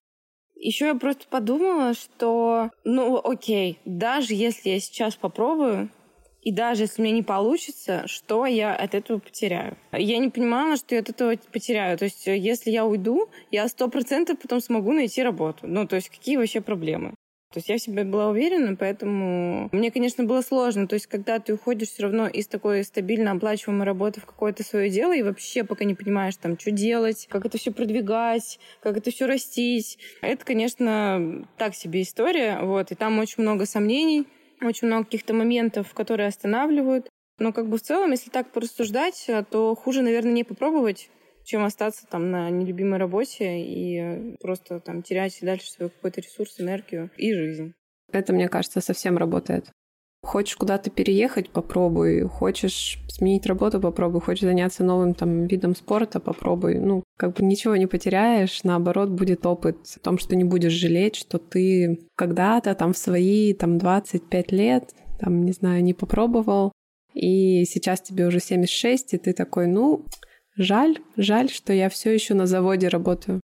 [0.54, 5.90] Еще я просто подумала, что, ну, окей, даже если я сейчас попробую,
[6.42, 9.76] и даже если мне не получится, что я от этого потеряю?
[9.92, 11.96] Я не понимала, что я от этого потеряю.
[11.96, 15.66] То есть, если я уйду, я сто процентов потом смогу найти работу.
[15.68, 17.14] Ну, то есть, какие вообще проблемы?
[17.52, 20.88] То есть я в себе была уверена, поэтому мне, конечно, было сложно.
[20.88, 24.88] То есть когда ты уходишь все равно из такой стабильно оплачиваемой работы в какое-то свое
[24.88, 29.10] дело и вообще пока не понимаешь, там, что делать, как это все продвигать, как это
[29.10, 32.60] все растить, это, конечно, так себе история.
[32.62, 34.26] Вот, и там очень много сомнений,
[34.68, 37.08] очень много каких-то моментов, которые останавливают.
[37.38, 41.10] Но как бы в целом, если так порассуждать, то хуже, наверное, не попробовать,
[41.44, 47.10] чем остаться там на нелюбимой работе и просто там терять дальше свой какой-то ресурс, энергию
[47.16, 47.74] и жизнь.
[48.12, 49.70] Это, мне кажется, совсем работает.
[50.24, 52.22] Хочешь куда-то переехать, попробуй.
[52.22, 54.20] Хочешь сменить работу, попробуй.
[54.20, 56.78] Хочешь заняться новым там видом спорта, попробуй.
[56.78, 61.16] Ну, как бы ничего не потеряешь, наоборот, будет опыт в том, что не будешь жалеть,
[61.16, 66.72] что ты когда-то там в свои там 25 лет, там, не знаю, не попробовал,
[67.14, 70.04] и сейчас тебе уже 76, и ты такой, ну,
[70.56, 73.40] жаль, жаль, что я все еще на заводе работаю.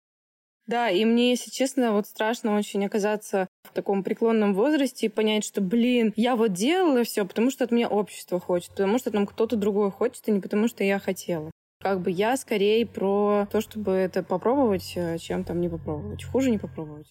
[0.69, 5.43] Да, и мне, если честно, вот страшно очень оказаться в таком преклонном возрасте и понять,
[5.43, 9.25] что, блин, я вот делала все, потому что от меня общество хочет, потому что там
[9.25, 11.49] кто-то другой хочет, и не потому что я хотела.
[11.81, 16.23] Как бы я скорее про то, чтобы это попробовать, э, чем там не попробовать.
[16.23, 17.07] Хуже не попробовать.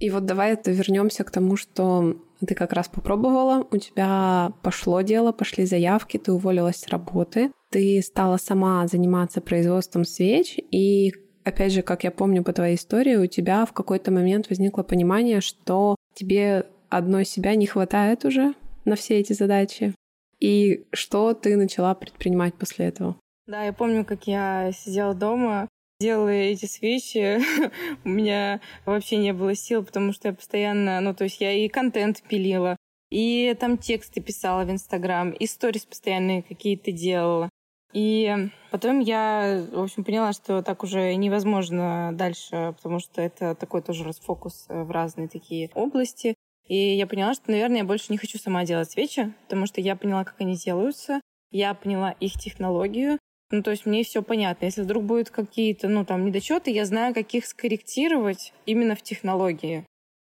[0.00, 5.32] И вот давай вернемся к тому, что ты как раз попробовала, у тебя пошло дело,
[5.32, 11.12] пошли заявки, ты уволилась с работы, ты стала сама заниматься производством свеч, и
[11.44, 15.42] опять же, как я помню по твоей истории, у тебя в какой-то момент возникло понимание,
[15.42, 18.54] что тебе одной себя не хватает уже
[18.86, 19.94] на все эти задачи.
[20.40, 23.16] И что ты начала предпринимать после этого?
[23.46, 25.68] Да, я помню, как я сидела дома,
[26.00, 27.42] делала эти свечи.
[28.04, 31.68] У меня вообще не было сил, потому что я постоянно, ну, то есть я и
[31.68, 32.76] контент пилила,
[33.10, 37.50] и там тексты писала в Инстаграм, и сторис постоянные какие-то делала.
[37.96, 43.80] И потом я, в общем, поняла, что так уже невозможно дальше, потому что это такой
[43.80, 46.34] тоже расфокус э, в разные такие области.
[46.68, 49.96] И я поняла, что, наверное, я больше не хочу сама делать свечи, потому что я
[49.96, 53.18] поняла, как они делаются, я поняла их технологию,
[53.50, 54.66] ну, то есть мне все понятно.
[54.66, 59.86] Если вдруг будут какие-то, ну, там, недочеты, я знаю, как их скорректировать именно в технологии.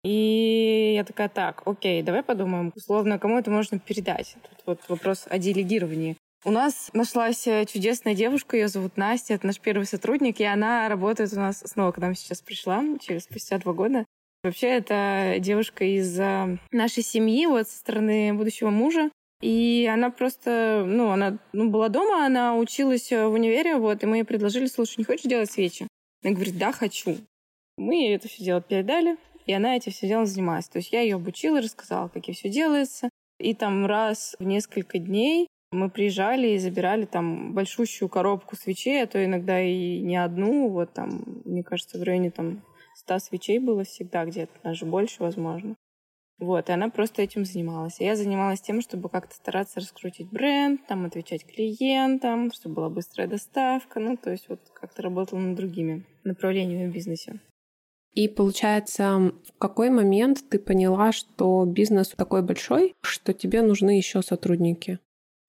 [0.04, 4.36] И я такая, так, окей, давай подумаем, условно, кому это можно передать.
[4.49, 6.17] Тут вот вопрос о делегировании.
[6.45, 10.89] У нас нашлась э, чудесная девушка, ее зовут Настя, это наш первый сотрудник, и она
[10.89, 14.06] работает у нас снова, к нам сейчас пришла, через спустя два года.
[14.43, 19.10] Вообще, это девушка из э, нашей семьи, вот со стороны будущего мужа.
[19.41, 24.06] И она просто, ну, она ну, была дома, она училась э, в универе, вот, и
[24.06, 25.88] мы ей предложили, слушай, не хочешь делать свечи?
[26.25, 27.17] Она говорит, да, хочу.
[27.77, 30.67] Мы ей это все дело передали, и она этим все делом занималась.
[30.67, 33.10] То есть я ее обучила, рассказала, как и все делается.
[33.39, 39.07] И там раз в несколько дней мы приезжали и забирали там большущую коробку свечей, а
[39.07, 40.69] то иногда и не одну.
[40.69, 42.63] Вот там, мне кажется, в районе там
[42.95, 45.75] 100 свечей было всегда где-то, даже больше, возможно.
[46.39, 47.99] Вот, и она просто этим занималась.
[47.99, 53.27] И я занималась тем, чтобы как-то стараться раскрутить бренд, там, отвечать клиентам, чтобы была быстрая
[53.27, 57.39] доставка, ну, то есть вот как-то работала над другими направлениями в бизнесе.
[58.13, 64.21] И получается, в какой момент ты поняла, что бизнес такой большой, что тебе нужны еще
[64.21, 64.99] сотрудники?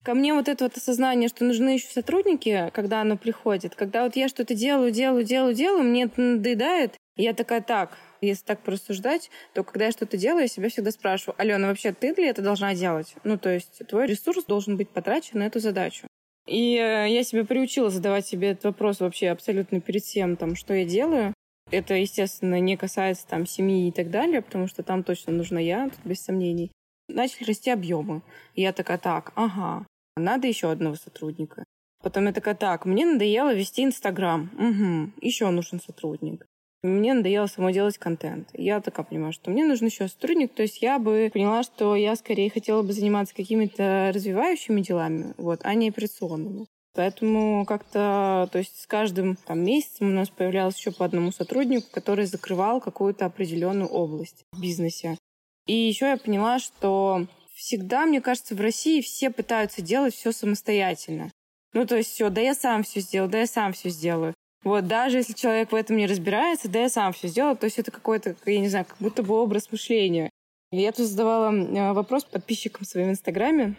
[0.05, 4.15] Ко мне вот это вот осознание, что нужны еще сотрудники, когда оно приходит, когда вот
[4.15, 8.61] я что-то делаю, делаю, делаю, делаю, мне это надоедает, и я такая, так, если так
[8.61, 12.43] порассуждать, то когда я что-то делаю, я себя всегда спрашиваю, Алена, вообще ты ли это
[12.43, 13.15] должна делать?
[13.23, 16.05] Ну, то есть твой ресурс должен быть потрачен на эту задачу.
[16.45, 20.75] И э, я себя приучила задавать себе этот вопрос вообще абсолютно перед всем, там, что
[20.75, 21.33] я делаю.
[21.71, 25.89] Это, естественно, не касается там семьи и так далее, потому что там точно нужна я,
[25.89, 26.71] тут без сомнений.
[27.07, 28.21] Начали расти объемы.
[28.53, 29.83] Я такая, так, ага,
[30.15, 31.63] надо еще одного сотрудника.
[32.01, 34.49] Потом я такая, так, мне надоело вести Инстаграм.
[34.53, 36.45] Угу, еще нужен сотрудник.
[36.83, 38.49] Мне надоело само делать контент.
[38.53, 40.53] Я такая понимаю, что мне нужен еще сотрудник.
[40.53, 45.61] То есть я бы поняла, что я скорее хотела бы заниматься какими-то развивающими делами, вот,
[45.63, 46.67] а не операционными.
[46.93, 51.87] Поэтому как-то, то есть с каждым там, месяцем у нас появлялось еще по одному сотруднику,
[51.91, 55.17] который закрывал какую-то определенную область в бизнесе.
[55.65, 57.25] И еще я поняла, что
[57.55, 61.31] всегда, мне кажется, в России все пытаются делать все самостоятельно.
[61.73, 64.33] Ну, то есть все, да я сам все сделаю, да я сам все сделаю.
[64.63, 67.55] Вот, даже если человек в этом не разбирается, да я сам все сделаю.
[67.55, 70.29] То есть это какой-то, я не знаю, как будто бы образ мышления.
[70.71, 73.75] Я тут задавала э, вопрос подписчикам в своем инстаграме.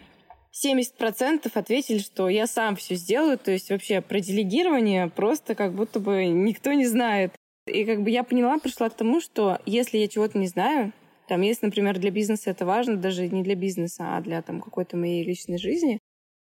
[0.53, 3.37] 70% ответили, что я сам все сделаю.
[3.37, 7.33] То есть вообще про делегирование просто как будто бы никто не знает.
[7.67, 10.93] И как бы я поняла, пришла к тому, что если я чего-то не знаю,
[11.27, 14.97] там, если, например, для бизнеса это важно, даже не для бизнеса, а для там какой-то
[14.97, 15.99] моей личной жизни,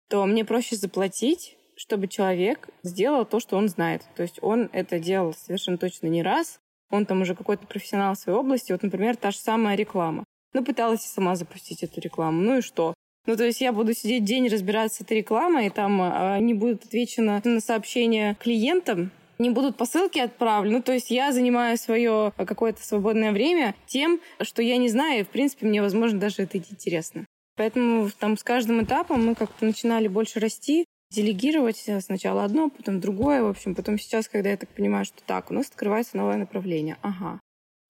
[0.09, 4.03] то мне проще заплатить, чтобы человек сделал то, что он знает.
[4.15, 6.59] То есть он это делал совершенно точно не раз,
[6.89, 8.71] он там уже какой-то профессионал в своей области.
[8.71, 10.25] Вот, например, та же самая реклама.
[10.53, 12.41] Ну, пыталась сама запустить эту рекламу.
[12.41, 12.93] Ну и что?
[13.25, 16.53] Ну, то есть я буду сидеть день разбираться с этой рекламой, и там а, не
[16.53, 19.11] будет отвечено на сообщения клиентам,
[19.41, 20.77] не будут посылки отправлены.
[20.77, 25.23] Ну, то есть я занимаю свое какое-то свободное время тем, что я не знаю, и,
[25.23, 27.25] в принципе, мне, возможно, даже это интересно.
[27.57, 33.43] Поэтому там с каждым этапом мы как-то начинали больше расти, делегировать сначала одно, потом другое.
[33.43, 36.97] В общем, потом сейчас, когда я так понимаю, что так, у нас открывается новое направление.
[37.01, 37.39] Ага.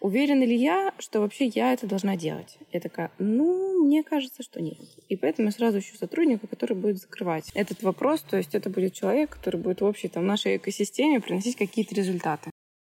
[0.01, 2.57] Уверена ли я, что вообще я это должна делать?
[2.73, 4.79] Я такая, ну, мне кажется, что нет.
[5.09, 8.21] И поэтому я сразу ищу сотрудника, который будет закрывать этот вопрос.
[8.21, 12.49] То есть это будет человек, который будет в общей там, нашей экосистеме приносить какие-то результаты.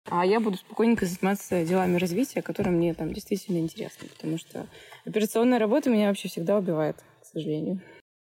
[0.09, 4.09] А я буду спокойненько заниматься делами развития, которые мне там действительно интересны.
[4.09, 4.69] Потому что
[5.05, 7.81] операционная работа меня вообще всегда убивает, к сожалению.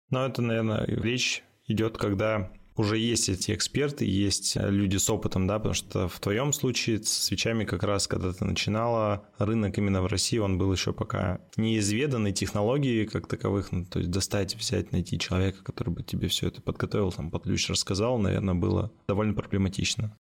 [0.09, 2.51] Ну, это, наверное, речь идет, когда
[2.81, 7.09] уже есть эти эксперты, есть люди с опытом, да, потому что в твоем случае с
[7.09, 12.33] свечами как раз, когда ты начинала, рынок именно в России, он был еще пока неизведанный,
[12.33, 16.61] технологии как таковых, ну, то есть достать, взять, найти человека, который бы тебе все это
[16.61, 20.17] подготовил, там, под ключ рассказал, наверное, было довольно проблематично.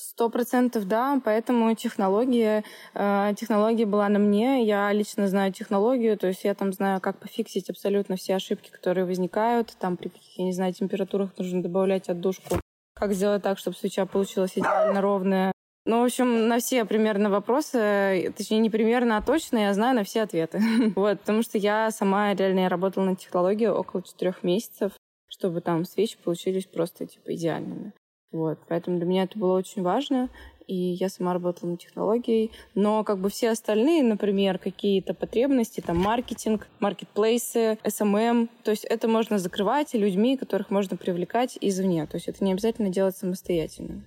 [0.00, 2.62] Сто процентов да, поэтому технология,
[2.94, 4.64] э, технология была на мне.
[4.64, 9.06] Я лично знаю технологию, то есть я там знаю, как пофиксить абсолютно все ошибки, которые
[9.06, 9.76] возникают.
[9.80, 12.60] Там при каких, я не знаю, температурах нужно добавлять отдушку.
[12.94, 15.52] Как сделать так, чтобы свеча получилась идеально ровная.
[15.84, 20.04] Ну, в общем, на все примерно вопросы, точнее, не примерно, а точно, я знаю на
[20.04, 20.60] все ответы.
[20.94, 24.92] вот, потому что я сама реально я работала на технологии около четырех месяцев,
[25.28, 27.94] чтобы там свечи получились просто, типа, идеальными.
[28.30, 30.28] Вот, поэтому для меня это было очень важно,
[30.66, 32.52] и я сама работала над технологией.
[32.74, 39.08] Но как бы все остальные, например, какие-то потребности, там маркетинг, маркетплейсы, SMM, то есть это
[39.08, 42.06] можно закрывать людьми, которых можно привлекать извне.
[42.06, 44.04] То есть это не обязательно делать самостоятельно.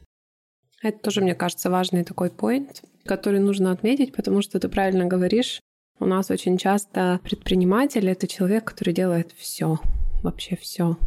[0.84, 5.61] Это тоже, мне кажется, важный такой поинт, который нужно отметить, потому что ты правильно говоришь.
[5.99, 9.78] У нас очень часто предприниматель— это человек, который делает все,
[10.24, 10.97] вообще все.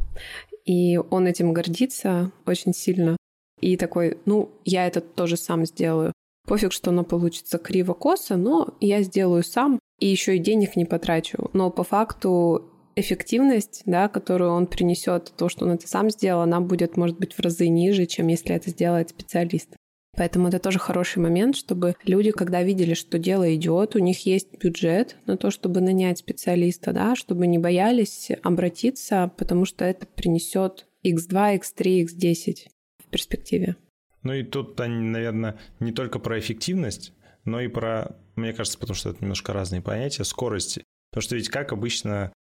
[0.64, 3.16] И он этим гордится очень сильно.
[3.60, 6.12] И такой, ну, я это тоже сам сделаю.
[6.46, 11.50] Пофиг, что оно получится криво-косо, но я сделаю сам и еще и денег не потрачу.
[11.52, 16.60] Но по факту эффективность, да, которую он принесет, то, что он это сам сделал, она
[16.60, 19.70] будет, может быть, в разы ниже, чем если это сделает специалист.
[20.16, 24.56] Поэтому это тоже хороший момент, чтобы люди, когда видели, что дело идет, у них есть
[24.58, 30.86] бюджет на то, чтобы нанять специалиста, да, чтобы не боялись обратиться, потому что это принесет
[31.04, 32.56] X2, X3, X10
[32.98, 33.76] в перспективе.
[34.22, 37.12] Ну и тут, наверное, не только про эффективность,
[37.44, 40.82] но и про, мне кажется, потому что это немножко разные понятия, скорости.
[41.10, 42.32] Потому что ведь как обычно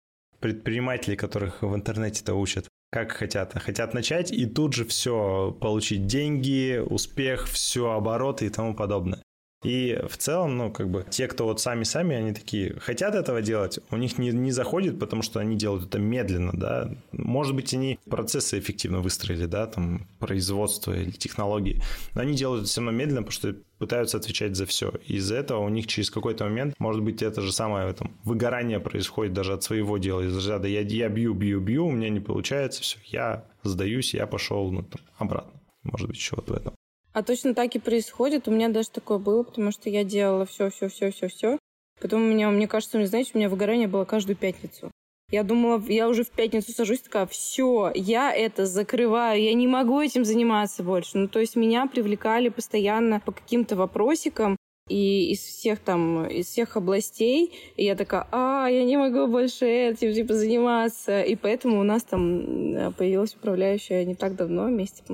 [0.40, 3.54] предприниматели, которых в интернете-то учат, как хотят.
[3.54, 9.22] Хотят начать и тут же все, получить деньги, успех, все, обороты и тому подобное.
[9.62, 13.78] И в целом, ну, как бы, те, кто вот сами-сами, они такие хотят этого делать,
[13.90, 16.90] у них не, не заходит, потому что они делают это медленно, да.
[17.12, 21.80] Может быть, они процессы эффективно выстроили, да, там, производство или технологии,
[22.14, 24.92] но они делают это все равно медленно, потому что пытаются отвечать за все.
[25.06, 29.32] Из-за этого у них через какой-то момент, может быть, это же самое этом, выгорание происходит
[29.32, 30.20] даже от своего дела.
[30.20, 34.26] Из разряда я, я бью, бью, бью, у меня не получается, все, я сдаюсь, я
[34.26, 35.52] пошел ну, там, обратно.
[35.82, 36.74] Может быть, вот в этом.
[37.12, 38.48] А точно так и происходит.
[38.48, 41.58] У меня даже такое было, потому что я делала все, все, все, все, все.
[42.00, 44.90] Потом у меня, мне кажется, знаете, у меня выгорание было каждую пятницу.
[45.30, 50.00] Я думала, я уже в пятницу сажусь, такая, все, я это закрываю, я не могу
[50.00, 51.16] этим заниматься больше.
[51.16, 54.56] Ну, то есть меня привлекали постоянно по каким-то вопросикам,
[54.88, 59.64] и из всех там, из всех областей, и я такая, а, я не могу больше
[59.64, 61.22] этим, типа, заниматься.
[61.22, 65.04] И поэтому у нас там появилась управляющая не так давно, месяца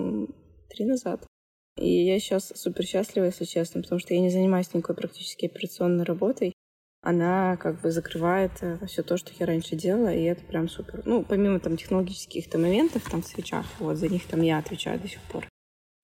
[0.71, 1.25] три назад.
[1.79, 6.05] И я сейчас супер счастлива, если честно, потому что я не занимаюсь никакой практически операционной
[6.05, 6.53] работой.
[7.01, 11.03] Она как бы закрывает э, все то, что я раньше делала, и это прям супер.
[11.05, 15.07] Ну, помимо там технологических-то моментов там в свечах, вот за них там я отвечаю до
[15.07, 15.47] сих пор.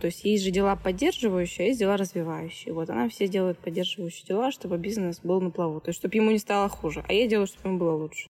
[0.01, 2.75] То есть есть же дела поддерживающие, а есть дела развивающие.
[2.75, 5.81] Вот она все делает поддерживающие дела, чтобы бизнес был на плаву.
[5.81, 7.05] То есть, чтобы ему не стало хуже.
[7.09, 8.29] А я делаю, чтобы ему было лучше.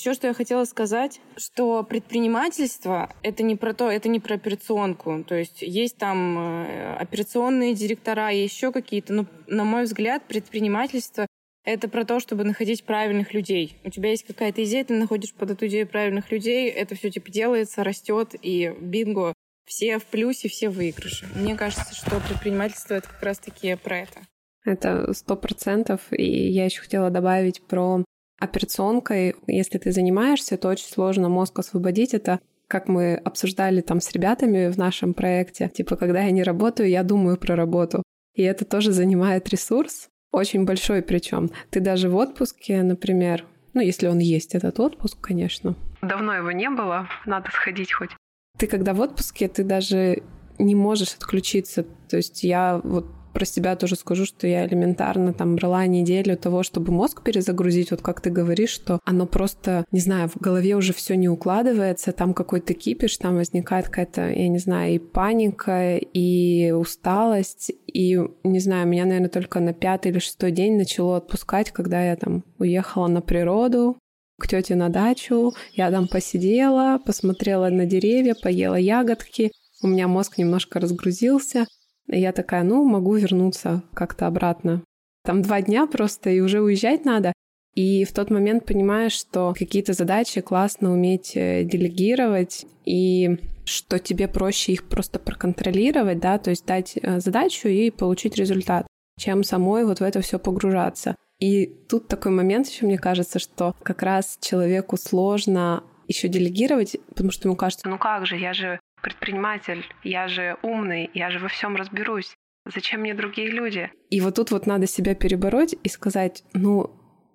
[0.00, 5.22] Все, что я хотела сказать, что предпринимательство— это не про то, это не про операционку.
[5.28, 9.12] То есть есть там э, операционные директора, есть еще какие-то.
[9.12, 11.26] Но, на мой взгляд, предпринимательство—
[11.64, 13.76] это про то, чтобы находить правильных людей.
[13.84, 17.30] У тебя есть какая-то идея, ты находишь под эту идею правильных людей, это все типа
[17.30, 19.34] делается, растет, и бинго,
[19.66, 21.28] все в плюсе, все в выигрыше.
[21.34, 24.20] Мне кажется, что предпринимательство— это как раз-таки про это.
[24.64, 26.00] Это сто процентов.
[26.10, 28.02] И я еще хотела добавить про
[28.40, 32.14] операционкой, если ты занимаешься, то очень сложно мозг освободить.
[32.14, 35.68] Это как мы обсуждали там с ребятами в нашем проекте.
[35.68, 38.02] Типа, когда я не работаю, я думаю про работу.
[38.34, 41.50] И это тоже занимает ресурс, очень большой причем.
[41.70, 45.76] Ты даже в отпуске, например, ну, если он есть, этот отпуск, конечно.
[46.00, 48.10] Давно его не было, надо сходить хоть.
[48.56, 50.22] Ты когда в отпуске, ты даже
[50.58, 51.84] не можешь отключиться.
[52.08, 56.62] То есть я вот про себя тоже скажу, что я элементарно там брала неделю того,
[56.62, 60.92] чтобы мозг перезагрузить, вот как ты говоришь, что оно просто, не знаю, в голове уже
[60.92, 66.72] все не укладывается, там какой-то кипиш, там возникает какая-то, я не знаю, и паника, и
[66.72, 72.02] усталость, и, не знаю, меня, наверное, только на пятый или шестой день начало отпускать, когда
[72.02, 73.98] я там уехала на природу,
[74.38, 79.52] к тете на дачу, я там посидела, посмотрела на деревья, поела ягодки,
[79.82, 81.66] у меня мозг немножко разгрузился,
[82.10, 84.82] я такая, ну, могу вернуться как-то обратно.
[85.24, 87.32] Там два дня просто, и уже уезжать надо.
[87.74, 94.26] И в тот момент понимаешь, что какие-то задачи классно уметь э, делегировать, и что тебе
[94.26, 98.86] проще их просто проконтролировать, да, то есть дать э, задачу и получить результат,
[99.18, 101.14] чем самой вот в это все погружаться.
[101.38, 107.30] И тут такой момент еще, мне кажется, что как раз человеку сложно еще делегировать, потому
[107.30, 111.48] что ему кажется, ну как же, я же предприниматель, я же умный, я же во
[111.48, 112.34] всем разберусь.
[112.66, 113.90] Зачем мне другие люди?
[114.10, 116.90] И вот тут вот надо себя перебороть и сказать, ну,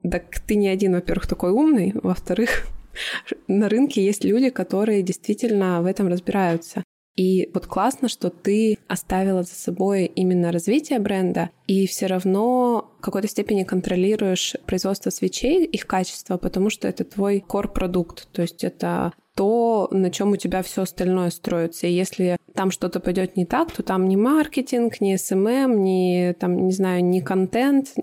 [0.09, 2.67] так ты не один, во-первых, такой умный, во-вторых,
[3.47, 6.83] на рынке есть люди, которые действительно в этом разбираются.
[7.15, 13.01] И вот классно, что ты оставила за собой именно развитие бренда, и все равно в
[13.01, 18.27] какой-то степени контролируешь производство свечей, их качество, потому что это твой core -продукт.
[18.33, 21.87] То есть это то, на чем у тебя все остальное строится.
[21.87, 25.83] И если там что-то пойдет не так, то там ни маркетинг, ни SMM, эм эм,
[25.83, 27.93] ни, там, не знаю, ни контент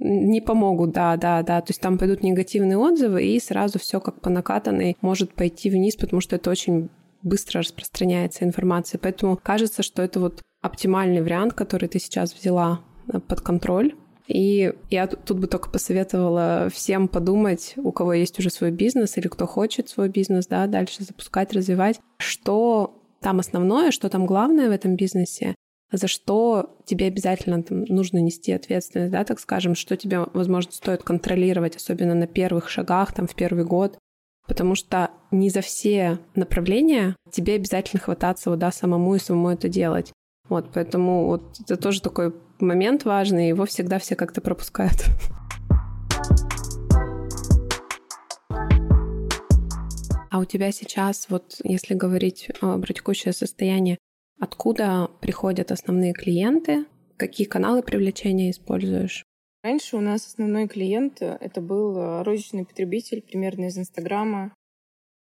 [0.00, 1.60] не помогут, да, да, да.
[1.60, 5.94] То есть там пойдут негативные отзывы, и сразу все как по накатанной может пойти вниз,
[5.94, 6.88] потому что это очень
[7.22, 8.98] быстро распространяется информация.
[8.98, 12.80] Поэтому кажется, что это вот оптимальный вариант, который ты сейчас взяла
[13.12, 13.94] э, под контроль.
[14.30, 19.26] И я тут бы только посоветовала всем подумать, у кого есть уже свой бизнес или
[19.26, 24.72] кто хочет свой бизнес, да, дальше запускать, развивать, что там основное, что там главное в
[24.72, 25.56] этом бизнесе,
[25.90, 31.02] за что тебе обязательно там, нужно нести ответственность, да, так скажем, что тебе, возможно, стоит
[31.02, 33.98] контролировать, особенно на первых шагах, там, в первый год,
[34.46, 39.68] потому что не за все направления тебе обязательно хвататься, вот, да, самому и самому это
[39.68, 40.12] делать.
[40.48, 45.04] Вот, поэтому вот это тоже такой момент важный, его всегда все как-то пропускают.
[50.30, 53.98] А у тебя сейчас, вот если говорить про текущее состояние,
[54.38, 56.86] откуда приходят основные клиенты,
[57.16, 59.24] какие каналы привлечения используешь?
[59.62, 64.54] Раньше у нас основной клиент э, это был э, розничный потребитель, примерно из Инстаграма.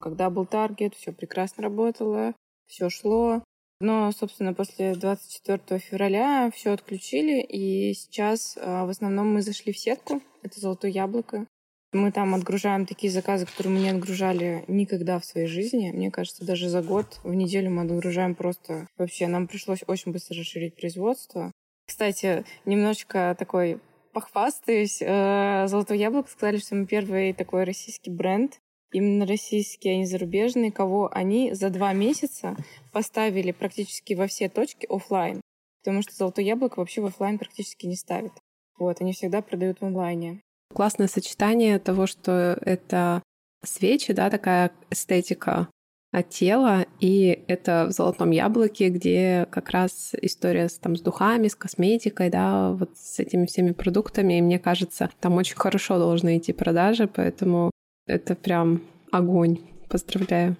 [0.01, 2.35] Когда был таргет, все прекрасно работало,
[2.67, 3.45] все шло.
[3.83, 9.79] Но, собственно, после 24 февраля все отключили, и сейчас а, в основном мы зашли в
[9.79, 10.23] сетку.
[10.45, 11.47] Это «Золотое яблоко».
[11.93, 15.91] Мы там отгружаем такие заказы, которые мы не отгружали никогда в своей жизни.
[15.91, 18.87] Мне кажется, даже за год в неделю мы отгружаем просто...
[18.97, 21.51] Вообще, нам пришлось очень быстро расширить производство.
[21.85, 23.81] Кстати, немножечко такой
[24.13, 25.03] похвастаюсь.
[25.03, 28.61] Э, «Золотое яблоко» сказали, что мы первый такой российский бренд,
[28.93, 32.57] именно российские, а не зарубежные, кого они за два месяца
[32.93, 35.41] поставили практически во все точки офлайн,
[35.83, 38.33] потому что «Золотое яблоко» вообще в офлайн практически не ставит.
[38.79, 40.41] Вот, они всегда продают в онлайне.
[40.75, 43.23] Классное сочетание того, что это
[43.65, 45.69] свечи, да, такая эстетика
[46.13, 51.49] от тела, и это в «Золотом яблоке», где как раз история с, там, с духами,
[51.49, 56.37] с косметикой, да, вот с этими всеми продуктами, и мне кажется, там очень хорошо должны
[56.37, 57.71] идти продажи, поэтому
[58.07, 59.59] это прям огонь.
[59.89, 60.57] Поздравляю.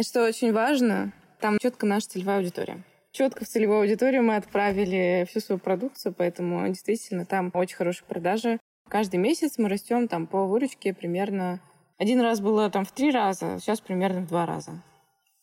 [0.00, 2.82] Что очень важно, там четко наша целевая аудитория.
[3.12, 8.58] Четко в целевую аудиторию мы отправили всю свою продукцию, поэтому действительно там очень хорошие продажи.
[8.88, 11.60] Каждый месяц мы растем там по выручке примерно...
[11.96, 14.82] Один раз было там в три раза, сейчас примерно в два раза.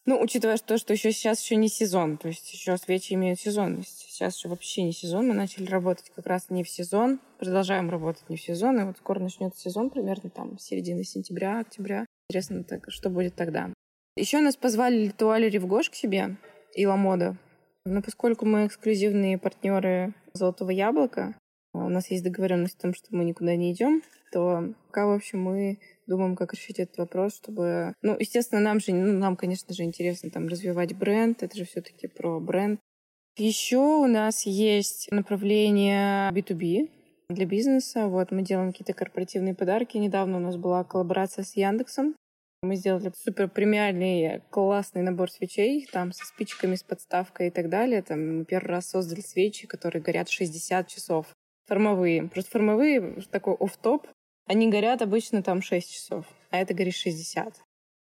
[0.06, 4.00] Ну, учитывая то, что еще сейчас еще не сезон, то есть еще свечи имеют сезонность.
[4.00, 8.28] Сейчас еще вообще не сезон, мы начали работать как раз не в сезон, продолжаем работать
[8.28, 12.06] не в сезон, и вот скоро начнется сезон, примерно там середина сентября, октября.
[12.30, 13.72] Интересно, так, что будет тогда.
[14.16, 16.38] Еще нас позвали Литуали Ревгош к себе
[16.74, 17.38] и Ламода.
[17.86, 21.36] Но поскольку мы эксклюзивные партнеры Золотого Яблока,
[21.74, 25.42] у нас есть договоренность о том, что мы никуда не идем, то пока, в общем,
[25.42, 25.80] мы
[26.12, 27.94] думаем, как решить этот вопрос, чтобы...
[28.02, 32.08] Ну, естественно, нам же, ну, нам, конечно же, интересно там развивать бренд, это же все-таки
[32.08, 32.80] про бренд.
[33.38, 36.90] Еще у нас есть направление B2B
[37.30, 38.08] для бизнеса.
[38.08, 39.98] Вот мы делаем какие-то корпоративные подарки.
[39.98, 42.16] Недавно у нас была коллаборация с Яндексом.
[42.62, 48.04] Мы сделали супер премиальный классный набор свечей, там со спичками, с подставкой и так далее.
[48.04, 51.28] Там мы первый раз создали свечи, которые горят 60 часов.
[51.68, 52.28] Формовые.
[52.28, 54.08] Просто формовые, такой оф топ
[54.48, 57.62] они горят обычно там 6 часов, а это горит 60.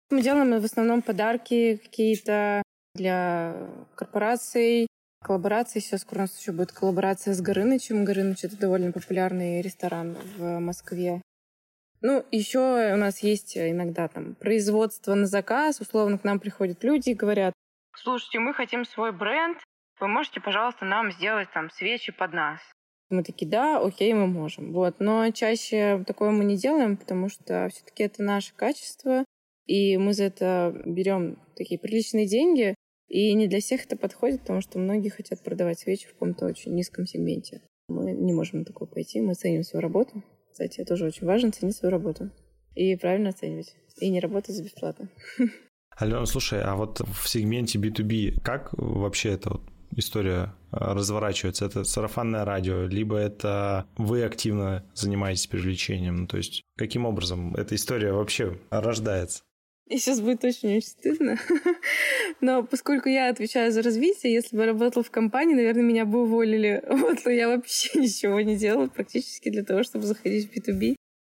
[0.10, 2.62] Мы делаем в основном подарки какие-то
[2.96, 3.56] для
[3.96, 4.88] корпораций,
[5.24, 5.80] коллаборации.
[5.80, 8.06] Сейчас скоро у нас еще будет коллаборация с Горынычем.
[8.06, 11.22] Горыныч— это довольно популярный ресторан в Москве.
[12.02, 15.80] Ну, еще у нас есть иногда там производство на заказ.
[15.80, 17.54] Условно к нам приходят люди и говорят,
[17.96, 19.58] слушайте, мы хотим свой бренд,
[20.00, 22.60] вы можете, пожалуйста, нам сделать там свечи под нас.
[23.14, 24.74] Мы такие, да, окей, мы можем.
[24.74, 24.95] Вот.
[24.99, 29.24] Но чаще такое мы не делаем, потому что все-таки это наше качество,
[29.68, 32.76] и мы за это берем такие приличные деньги,
[33.07, 36.74] и не для всех это подходит, потому что многие хотят продавать свечи в каком-то очень
[36.74, 37.61] низком сегменте.
[37.88, 40.24] Мы не можем на такое пойти, мы ценим свою работу.
[40.51, 42.32] Кстати, это тоже очень важно, ценить свою работу.
[42.74, 43.76] И правильно оценивать.
[43.99, 45.09] И не работать за бесплатно.
[45.95, 51.66] Алена, слушай, а вот в сегменте B2B как вообще это вот история а, разворачивается?
[51.66, 56.16] Это сарафанное радио, либо это вы активно занимаетесь привлечением?
[56.22, 59.44] Ну, то есть каким образом эта история вообще рождается?
[59.88, 61.38] И сейчас будет очень-очень стыдно.
[62.41, 66.84] Но поскольку я отвечаю за развитие, если бы работала в компании, наверное, меня бы уволили.
[66.89, 70.96] Вот, но я вообще ничего не делала практически для того, чтобы заходить в B2B.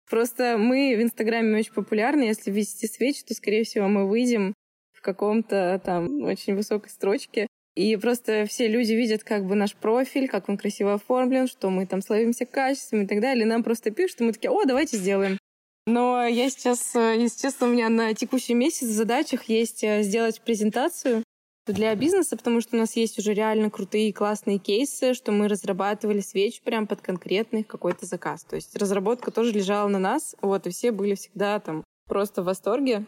[0.10, 2.24] Просто мы в Инстаграме очень популярны.
[2.24, 4.53] Если ввести свечи, то, скорее всего, мы выйдем
[4.93, 7.47] в каком-то там очень высокой строчке.
[7.76, 11.86] И просто все люди видят как бы наш профиль, как он красиво оформлен, что мы
[11.86, 13.43] там славимся качеством и так далее.
[13.43, 15.38] И нам просто пишут, и мы такие, о, давайте сделаем.
[15.86, 20.41] Но я сейчас, э, честно, у меня на текущий месяц в задачах есть э, сделать
[20.41, 21.23] презентацию
[21.67, 26.21] для бизнеса, потому что у нас есть уже реально крутые классные кейсы, что мы разрабатывали
[26.21, 28.43] свечи прям под конкретный какой-то заказ.
[28.43, 32.45] То есть разработка тоже лежала на нас, вот, и все были всегда там просто в
[32.45, 33.05] восторге.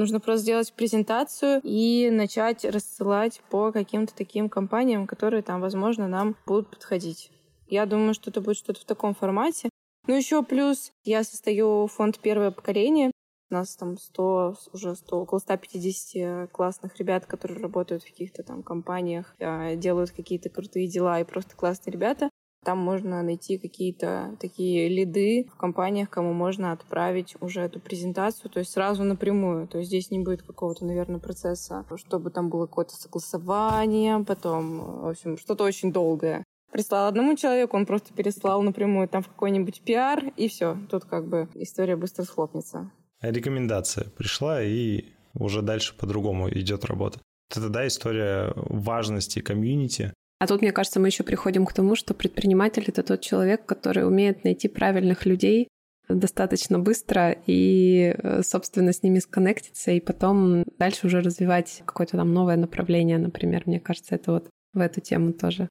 [0.00, 6.36] Нужно просто сделать презентацию и начать рассылать по каким-то таким компаниям, которые там, возможно, нам
[6.46, 7.30] будут подходить.
[7.68, 9.68] Я думаю, что это будет что-то в таком формате.
[10.06, 13.10] Ну, еще плюс я состою в фонд «Первое поколение».
[13.50, 18.62] У нас там 100, уже 100, около 150 классных ребят, которые работают в каких-то там
[18.62, 22.30] компаниях, а, делают какие-то крутые дела и просто классные ребята.
[22.64, 28.58] Там можно найти какие-то такие лиды в компаниях, кому можно отправить уже эту презентацию, то
[28.58, 29.66] есть сразу напрямую.
[29.66, 35.08] То есть здесь не будет какого-то, наверное, процесса, чтобы там было какое-то согласование, потом, в
[35.08, 36.44] общем, что-то очень долгое.
[36.70, 40.76] Прислал одному человеку, он просто переслал напрямую там в какой-нибудь пиар, и все.
[40.90, 42.92] Тут как бы история быстро схлопнется.
[43.22, 47.18] Рекомендация пришла, и уже дальше по-другому идет работа.
[47.50, 52.14] Это, да, история важности комьюнити, а тут, мне кажется, мы еще приходим к тому, что
[52.14, 55.68] предприниматель— это тот человек, который умеет найти правильных людей
[56.08, 62.32] достаточно быстро и, э, собственно, с ними сконнектиться, и потом дальше уже развивать какое-то там
[62.32, 63.64] новое направление, например.
[63.66, 65.68] Мне кажется, это вот в эту тему тоже.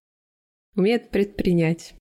[0.76, 1.96] Умеет предпринять.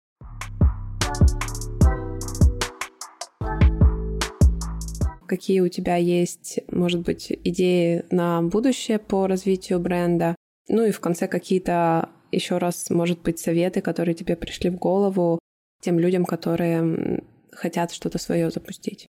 [5.27, 10.37] Какие у тебя есть, может быть, идеи на будущее по развитию бренда?
[10.69, 15.39] Ну и в конце какие-то еще раз, может быть, советы, которые тебе пришли в голову
[15.81, 17.23] тем людям, которые
[17.53, 19.07] хотят что-то свое запустить?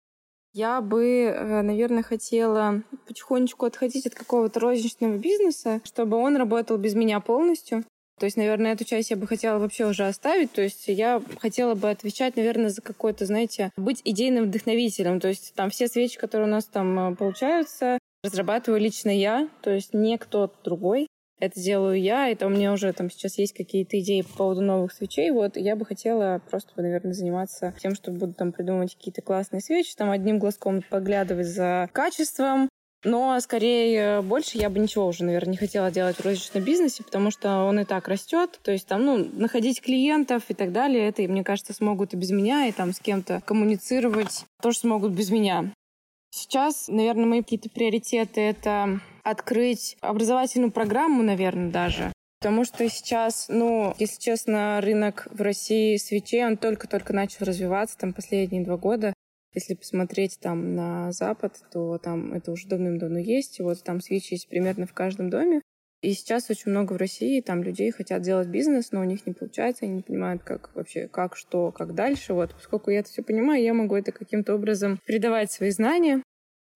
[0.53, 6.95] Я бы, э, наверное, хотела потихонечку отходить от какого-то розничного бизнеса, чтобы он работал без
[6.95, 7.83] меня полностью.
[8.19, 10.51] То есть, наверное, эту часть я бы хотела вообще уже оставить.
[10.51, 15.19] То есть я хотела бы отвечать, наверное, за какой-то, знаете, быть идейным вдохновителем.
[15.19, 19.69] То есть там все свечи, которые у нас там э, получаются, разрабатываю лично я, то
[19.69, 21.07] есть не кто-то другой
[21.39, 24.91] это делаю я, это у меня уже там сейчас есть какие-то идеи по поводу новых
[24.91, 29.61] свечей, вот я бы хотела просто, наверное, заниматься тем, что буду там придумывать какие-то классные
[29.61, 32.69] свечи, там одним глазком поглядывать за качеством,
[33.03, 37.31] но скорее больше я бы ничего уже, наверное, не хотела делать в розничном бизнесе, потому
[37.31, 38.59] что он и так растет.
[38.61, 42.31] То есть там, ну, находить клиентов и так далее, это, мне кажется, смогут и без
[42.31, 45.71] меня, и там с кем-то коммуницировать тоже смогут без меня.
[46.31, 48.99] Сейчас, наверное, мои какие-то приоритеты— это
[49.29, 52.11] открыть образовательную программу, наверное, даже.
[52.39, 58.13] Потому что сейчас, ну, если честно, рынок в России свечей, он только-только начал развиваться, там,
[58.13, 59.13] последние два года.
[59.53, 63.59] Если посмотреть там на Запад, то там это уже давным-давно есть.
[63.59, 65.61] Вот там свечи есть примерно в каждом доме.
[66.01, 69.33] И сейчас очень много в России там людей хотят делать бизнес, но у них не
[69.33, 72.33] получается, они не понимают, как вообще, как, что, как дальше.
[72.33, 76.23] Вот, поскольку я это все понимаю, я могу это каким-то образом передавать свои знания.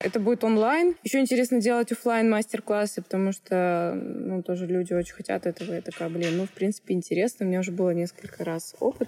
[0.03, 0.95] Это будет онлайн.
[1.03, 5.71] Еще интересно делать офлайн мастер-классы, потому что, ну, тоже люди очень хотят этого.
[5.71, 7.45] Я такая, блин, ну, в принципе, интересно.
[7.45, 9.07] У меня уже было несколько раз опыт.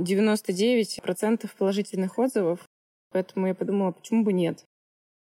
[0.00, 2.60] 99% положительных отзывов.
[3.12, 4.64] Поэтому я подумала, почему бы нет.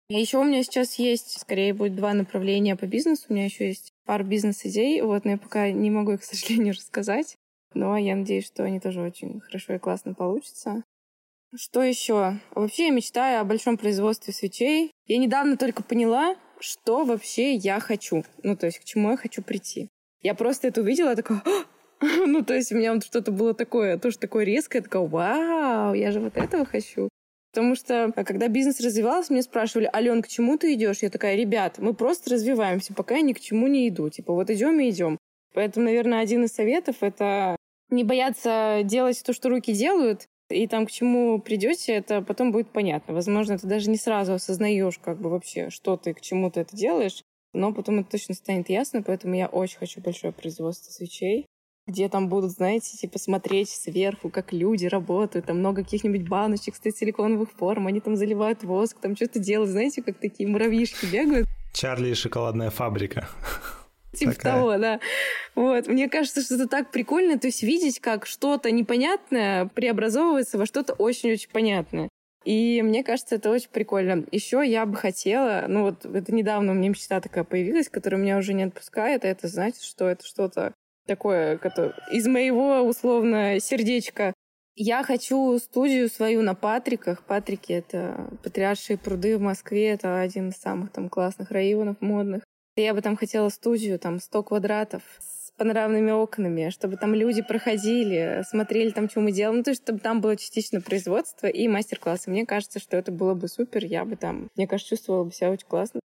[0.09, 3.27] И еще у меня сейчас есть, скорее будет два направления по бизнесу.
[3.29, 6.73] У меня еще есть пару бизнес-идей, вот, но я пока не могу их, к сожалению,
[6.77, 7.37] рассказать.
[7.75, 10.85] Но я надеюсь, что они тоже очень хорошо и классно получатся.
[11.55, 12.39] Что еще?
[12.55, 14.91] Вообще я мечтаю о большом производстве свечей.
[15.07, 18.25] Я недавно только поняла, что вообще я хочу.
[18.43, 19.89] Ну, то есть, к чему я хочу прийти.
[20.23, 21.43] Я просто это увидела, такая,
[22.01, 26.11] ну, то есть у меня вот что-то было такое, тоже такое резкое, такое, вау, я
[26.11, 27.09] же вот этого хочу.
[27.53, 31.03] Потому что, а, когда бизнес развивался, мне спрашивали, Ален, к чему ты идешь?
[31.03, 34.09] Я такая, ребят, мы просто развиваемся, пока я ни к чему не иду.
[34.09, 35.19] Типа, вот идем и идем.
[35.53, 37.57] Поэтому, наверное, один из советов— это
[37.91, 42.71] не бояться делать то, что руки делают, и там к чему придете, это потом будет
[42.71, 43.15] понятно.
[43.15, 46.77] Возможно, ты даже не сразу осознаешь, как бы вообще, что ты, к чему ты это
[46.77, 47.23] делаешь,
[47.53, 51.47] но потом это точно станет ясно, поэтому я очень хочу большое производство свечей
[51.87, 56.97] где там будут, знаете, типа смотреть сверху, как люди работают, там много каких-нибудь баночек, кстати,
[56.97, 61.47] силиконовых форм, они там заливают воск, там что-то делают, знаете, как такие муравьишки бегают.
[61.73, 63.29] Чарли и шоколадная фабрика.
[64.13, 64.53] Типа Такая.
[64.53, 65.01] того, да.
[65.55, 65.87] Вот.
[65.87, 70.93] Мне кажется, что это так прикольно, то есть видеть, как что-то непонятное преобразовывается во что-то
[70.95, 72.09] очень-очень понятное.
[72.45, 74.25] И мне кажется, это очень прикольно.
[74.33, 78.37] Еще я бы хотела, ну вот это недавно у меня мечта такая появилась, которая меня
[78.37, 80.75] уже не отпускает, и это значит, что это что-то
[81.07, 84.33] такое которое, из моего условно сердечка.
[84.75, 87.25] Я хочу студию свою на Патриках.
[87.25, 89.91] Патрики— это Патриаршие пруды в Москве.
[89.91, 92.43] Это один из самых там классных районов модных.
[92.77, 98.43] Я бы там хотела студию, там 100 квадратов с панорамными окнами, чтобы там люди проходили,
[98.49, 99.59] смотрели там, что мы делаем.
[99.59, 102.31] Ну, то есть, чтобы там было частично производство и мастер-классы.
[102.31, 103.85] Мне кажется, что это было бы супер.
[103.85, 106.01] Я бы там, мне кажется, чувствовала бы себя очень классно.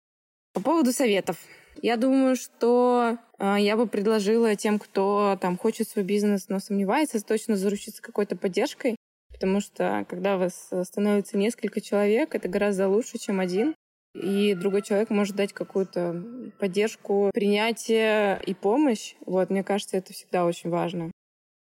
[0.54, 1.36] По поводу советов.
[1.80, 7.24] Я думаю, что э, я бы предложила тем, кто там хочет свой бизнес, но сомневается,
[7.24, 8.96] точно заручиться какой-то поддержкой,
[9.32, 13.74] потому что когда вас становится несколько человек, это гораздо лучше, чем один.
[14.14, 16.22] И другой человек может дать какую-то
[16.58, 19.14] поддержку, принятие и помощь.
[19.24, 21.10] Вот, мне кажется, это всегда очень важно.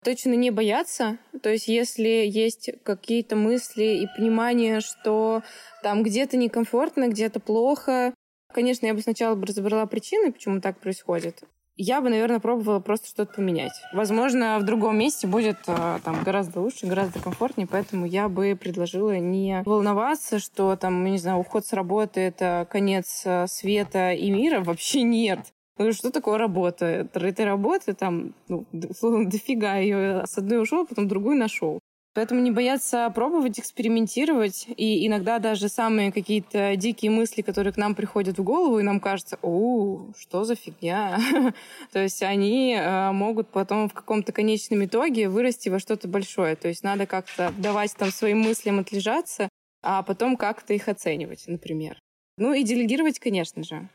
[0.03, 1.17] Точно не бояться.
[1.41, 5.41] То есть, если есть какие-то мысли и понимание, что
[5.81, 8.13] там где-то некомфортно, где-то плохо,
[8.53, 11.43] Конечно, я бы сначала бы разобрала причины, почему так происходит.
[11.77, 13.73] Я бы, наверное, пробовала просто что-то поменять.
[13.93, 19.17] Возможно, в другом месте будет э, там гораздо лучше, гораздо комфортнее, поэтому я бы предложила
[19.19, 24.59] не волноваться, что там, не знаю, уход с работы— это конец э, света и мира.
[24.63, 25.39] Вообще нет.
[25.77, 27.07] Ну, что такое работа?
[27.13, 31.79] Этой работы там, ну, дофига ее с одной ушел, потом другую нашел.
[32.17, 34.65] Поэтому не бояться пробовать, экспериментировать.
[34.75, 38.99] И иногда даже самые какие-то дикие мысли, которые к нам приходят в голову, и нам
[38.99, 41.19] кажется, о, что за фигня.
[41.91, 46.55] То есть они э, могут потом в каком-то конечном итоге вырасти во что-то большое.
[46.55, 49.47] То есть надо как-то давать там своим мыслям отлежаться,
[49.83, 51.99] а потом как-то их оценивать, например.
[52.39, 53.89] Ну и делегировать, конечно же.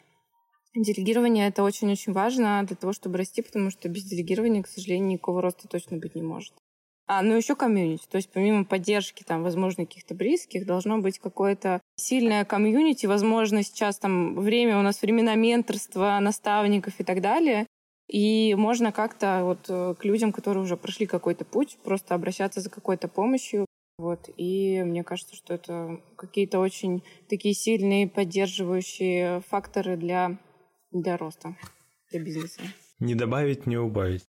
[0.77, 5.43] Делегирование— это очень-очень важно для того, чтобы расти, потому что без делегирования, к сожалению, никакого
[5.43, 6.53] роста точно быть не может.
[7.07, 8.07] А, ну еще комьюнити.
[8.09, 13.07] То есть помимо поддержки, там, возможно, каких-то близких, должно быть какое-то сильное комьюнити.
[13.07, 17.67] Возможно, сейчас там время, у нас времена менторства, наставников и так далее.
[18.09, 22.71] И можно как-то вот э, к людям, которые уже прошли какой-то путь, просто обращаться за
[22.71, 23.67] какой-то помощью.
[23.99, 24.29] Вот.
[24.37, 30.39] И мне кажется, что это какие-то очень такие сильные поддерживающие факторы для,
[30.91, 31.57] для роста,
[32.11, 32.61] для бизнеса.
[33.01, 34.25] Не добавить, не убавить.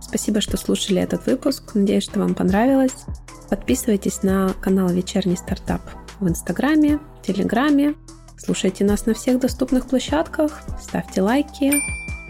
[0.00, 1.74] Спасибо, что слушали этот выпуск.
[1.74, 2.94] Надеюсь, что вам понравилось.
[3.48, 5.82] Подписывайтесь на канал Вечерний стартап
[6.20, 7.94] в Инстаграме, Телеграме.
[8.36, 10.62] Слушайте нас на всех доступных площадках.
[10.80, 11.74] Ставьте лайки,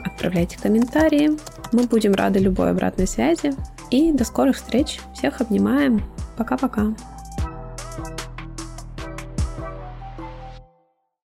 [0.05, 1.39] отправляйте комментарии.
[1.73, 3.53] Мы будем рады любой обратной связи.
[3.91, 5.01] И до скорых встреч.
[5.14, 6.03] Всех обнимаем.
[6.37, 6.95] Пока-пока.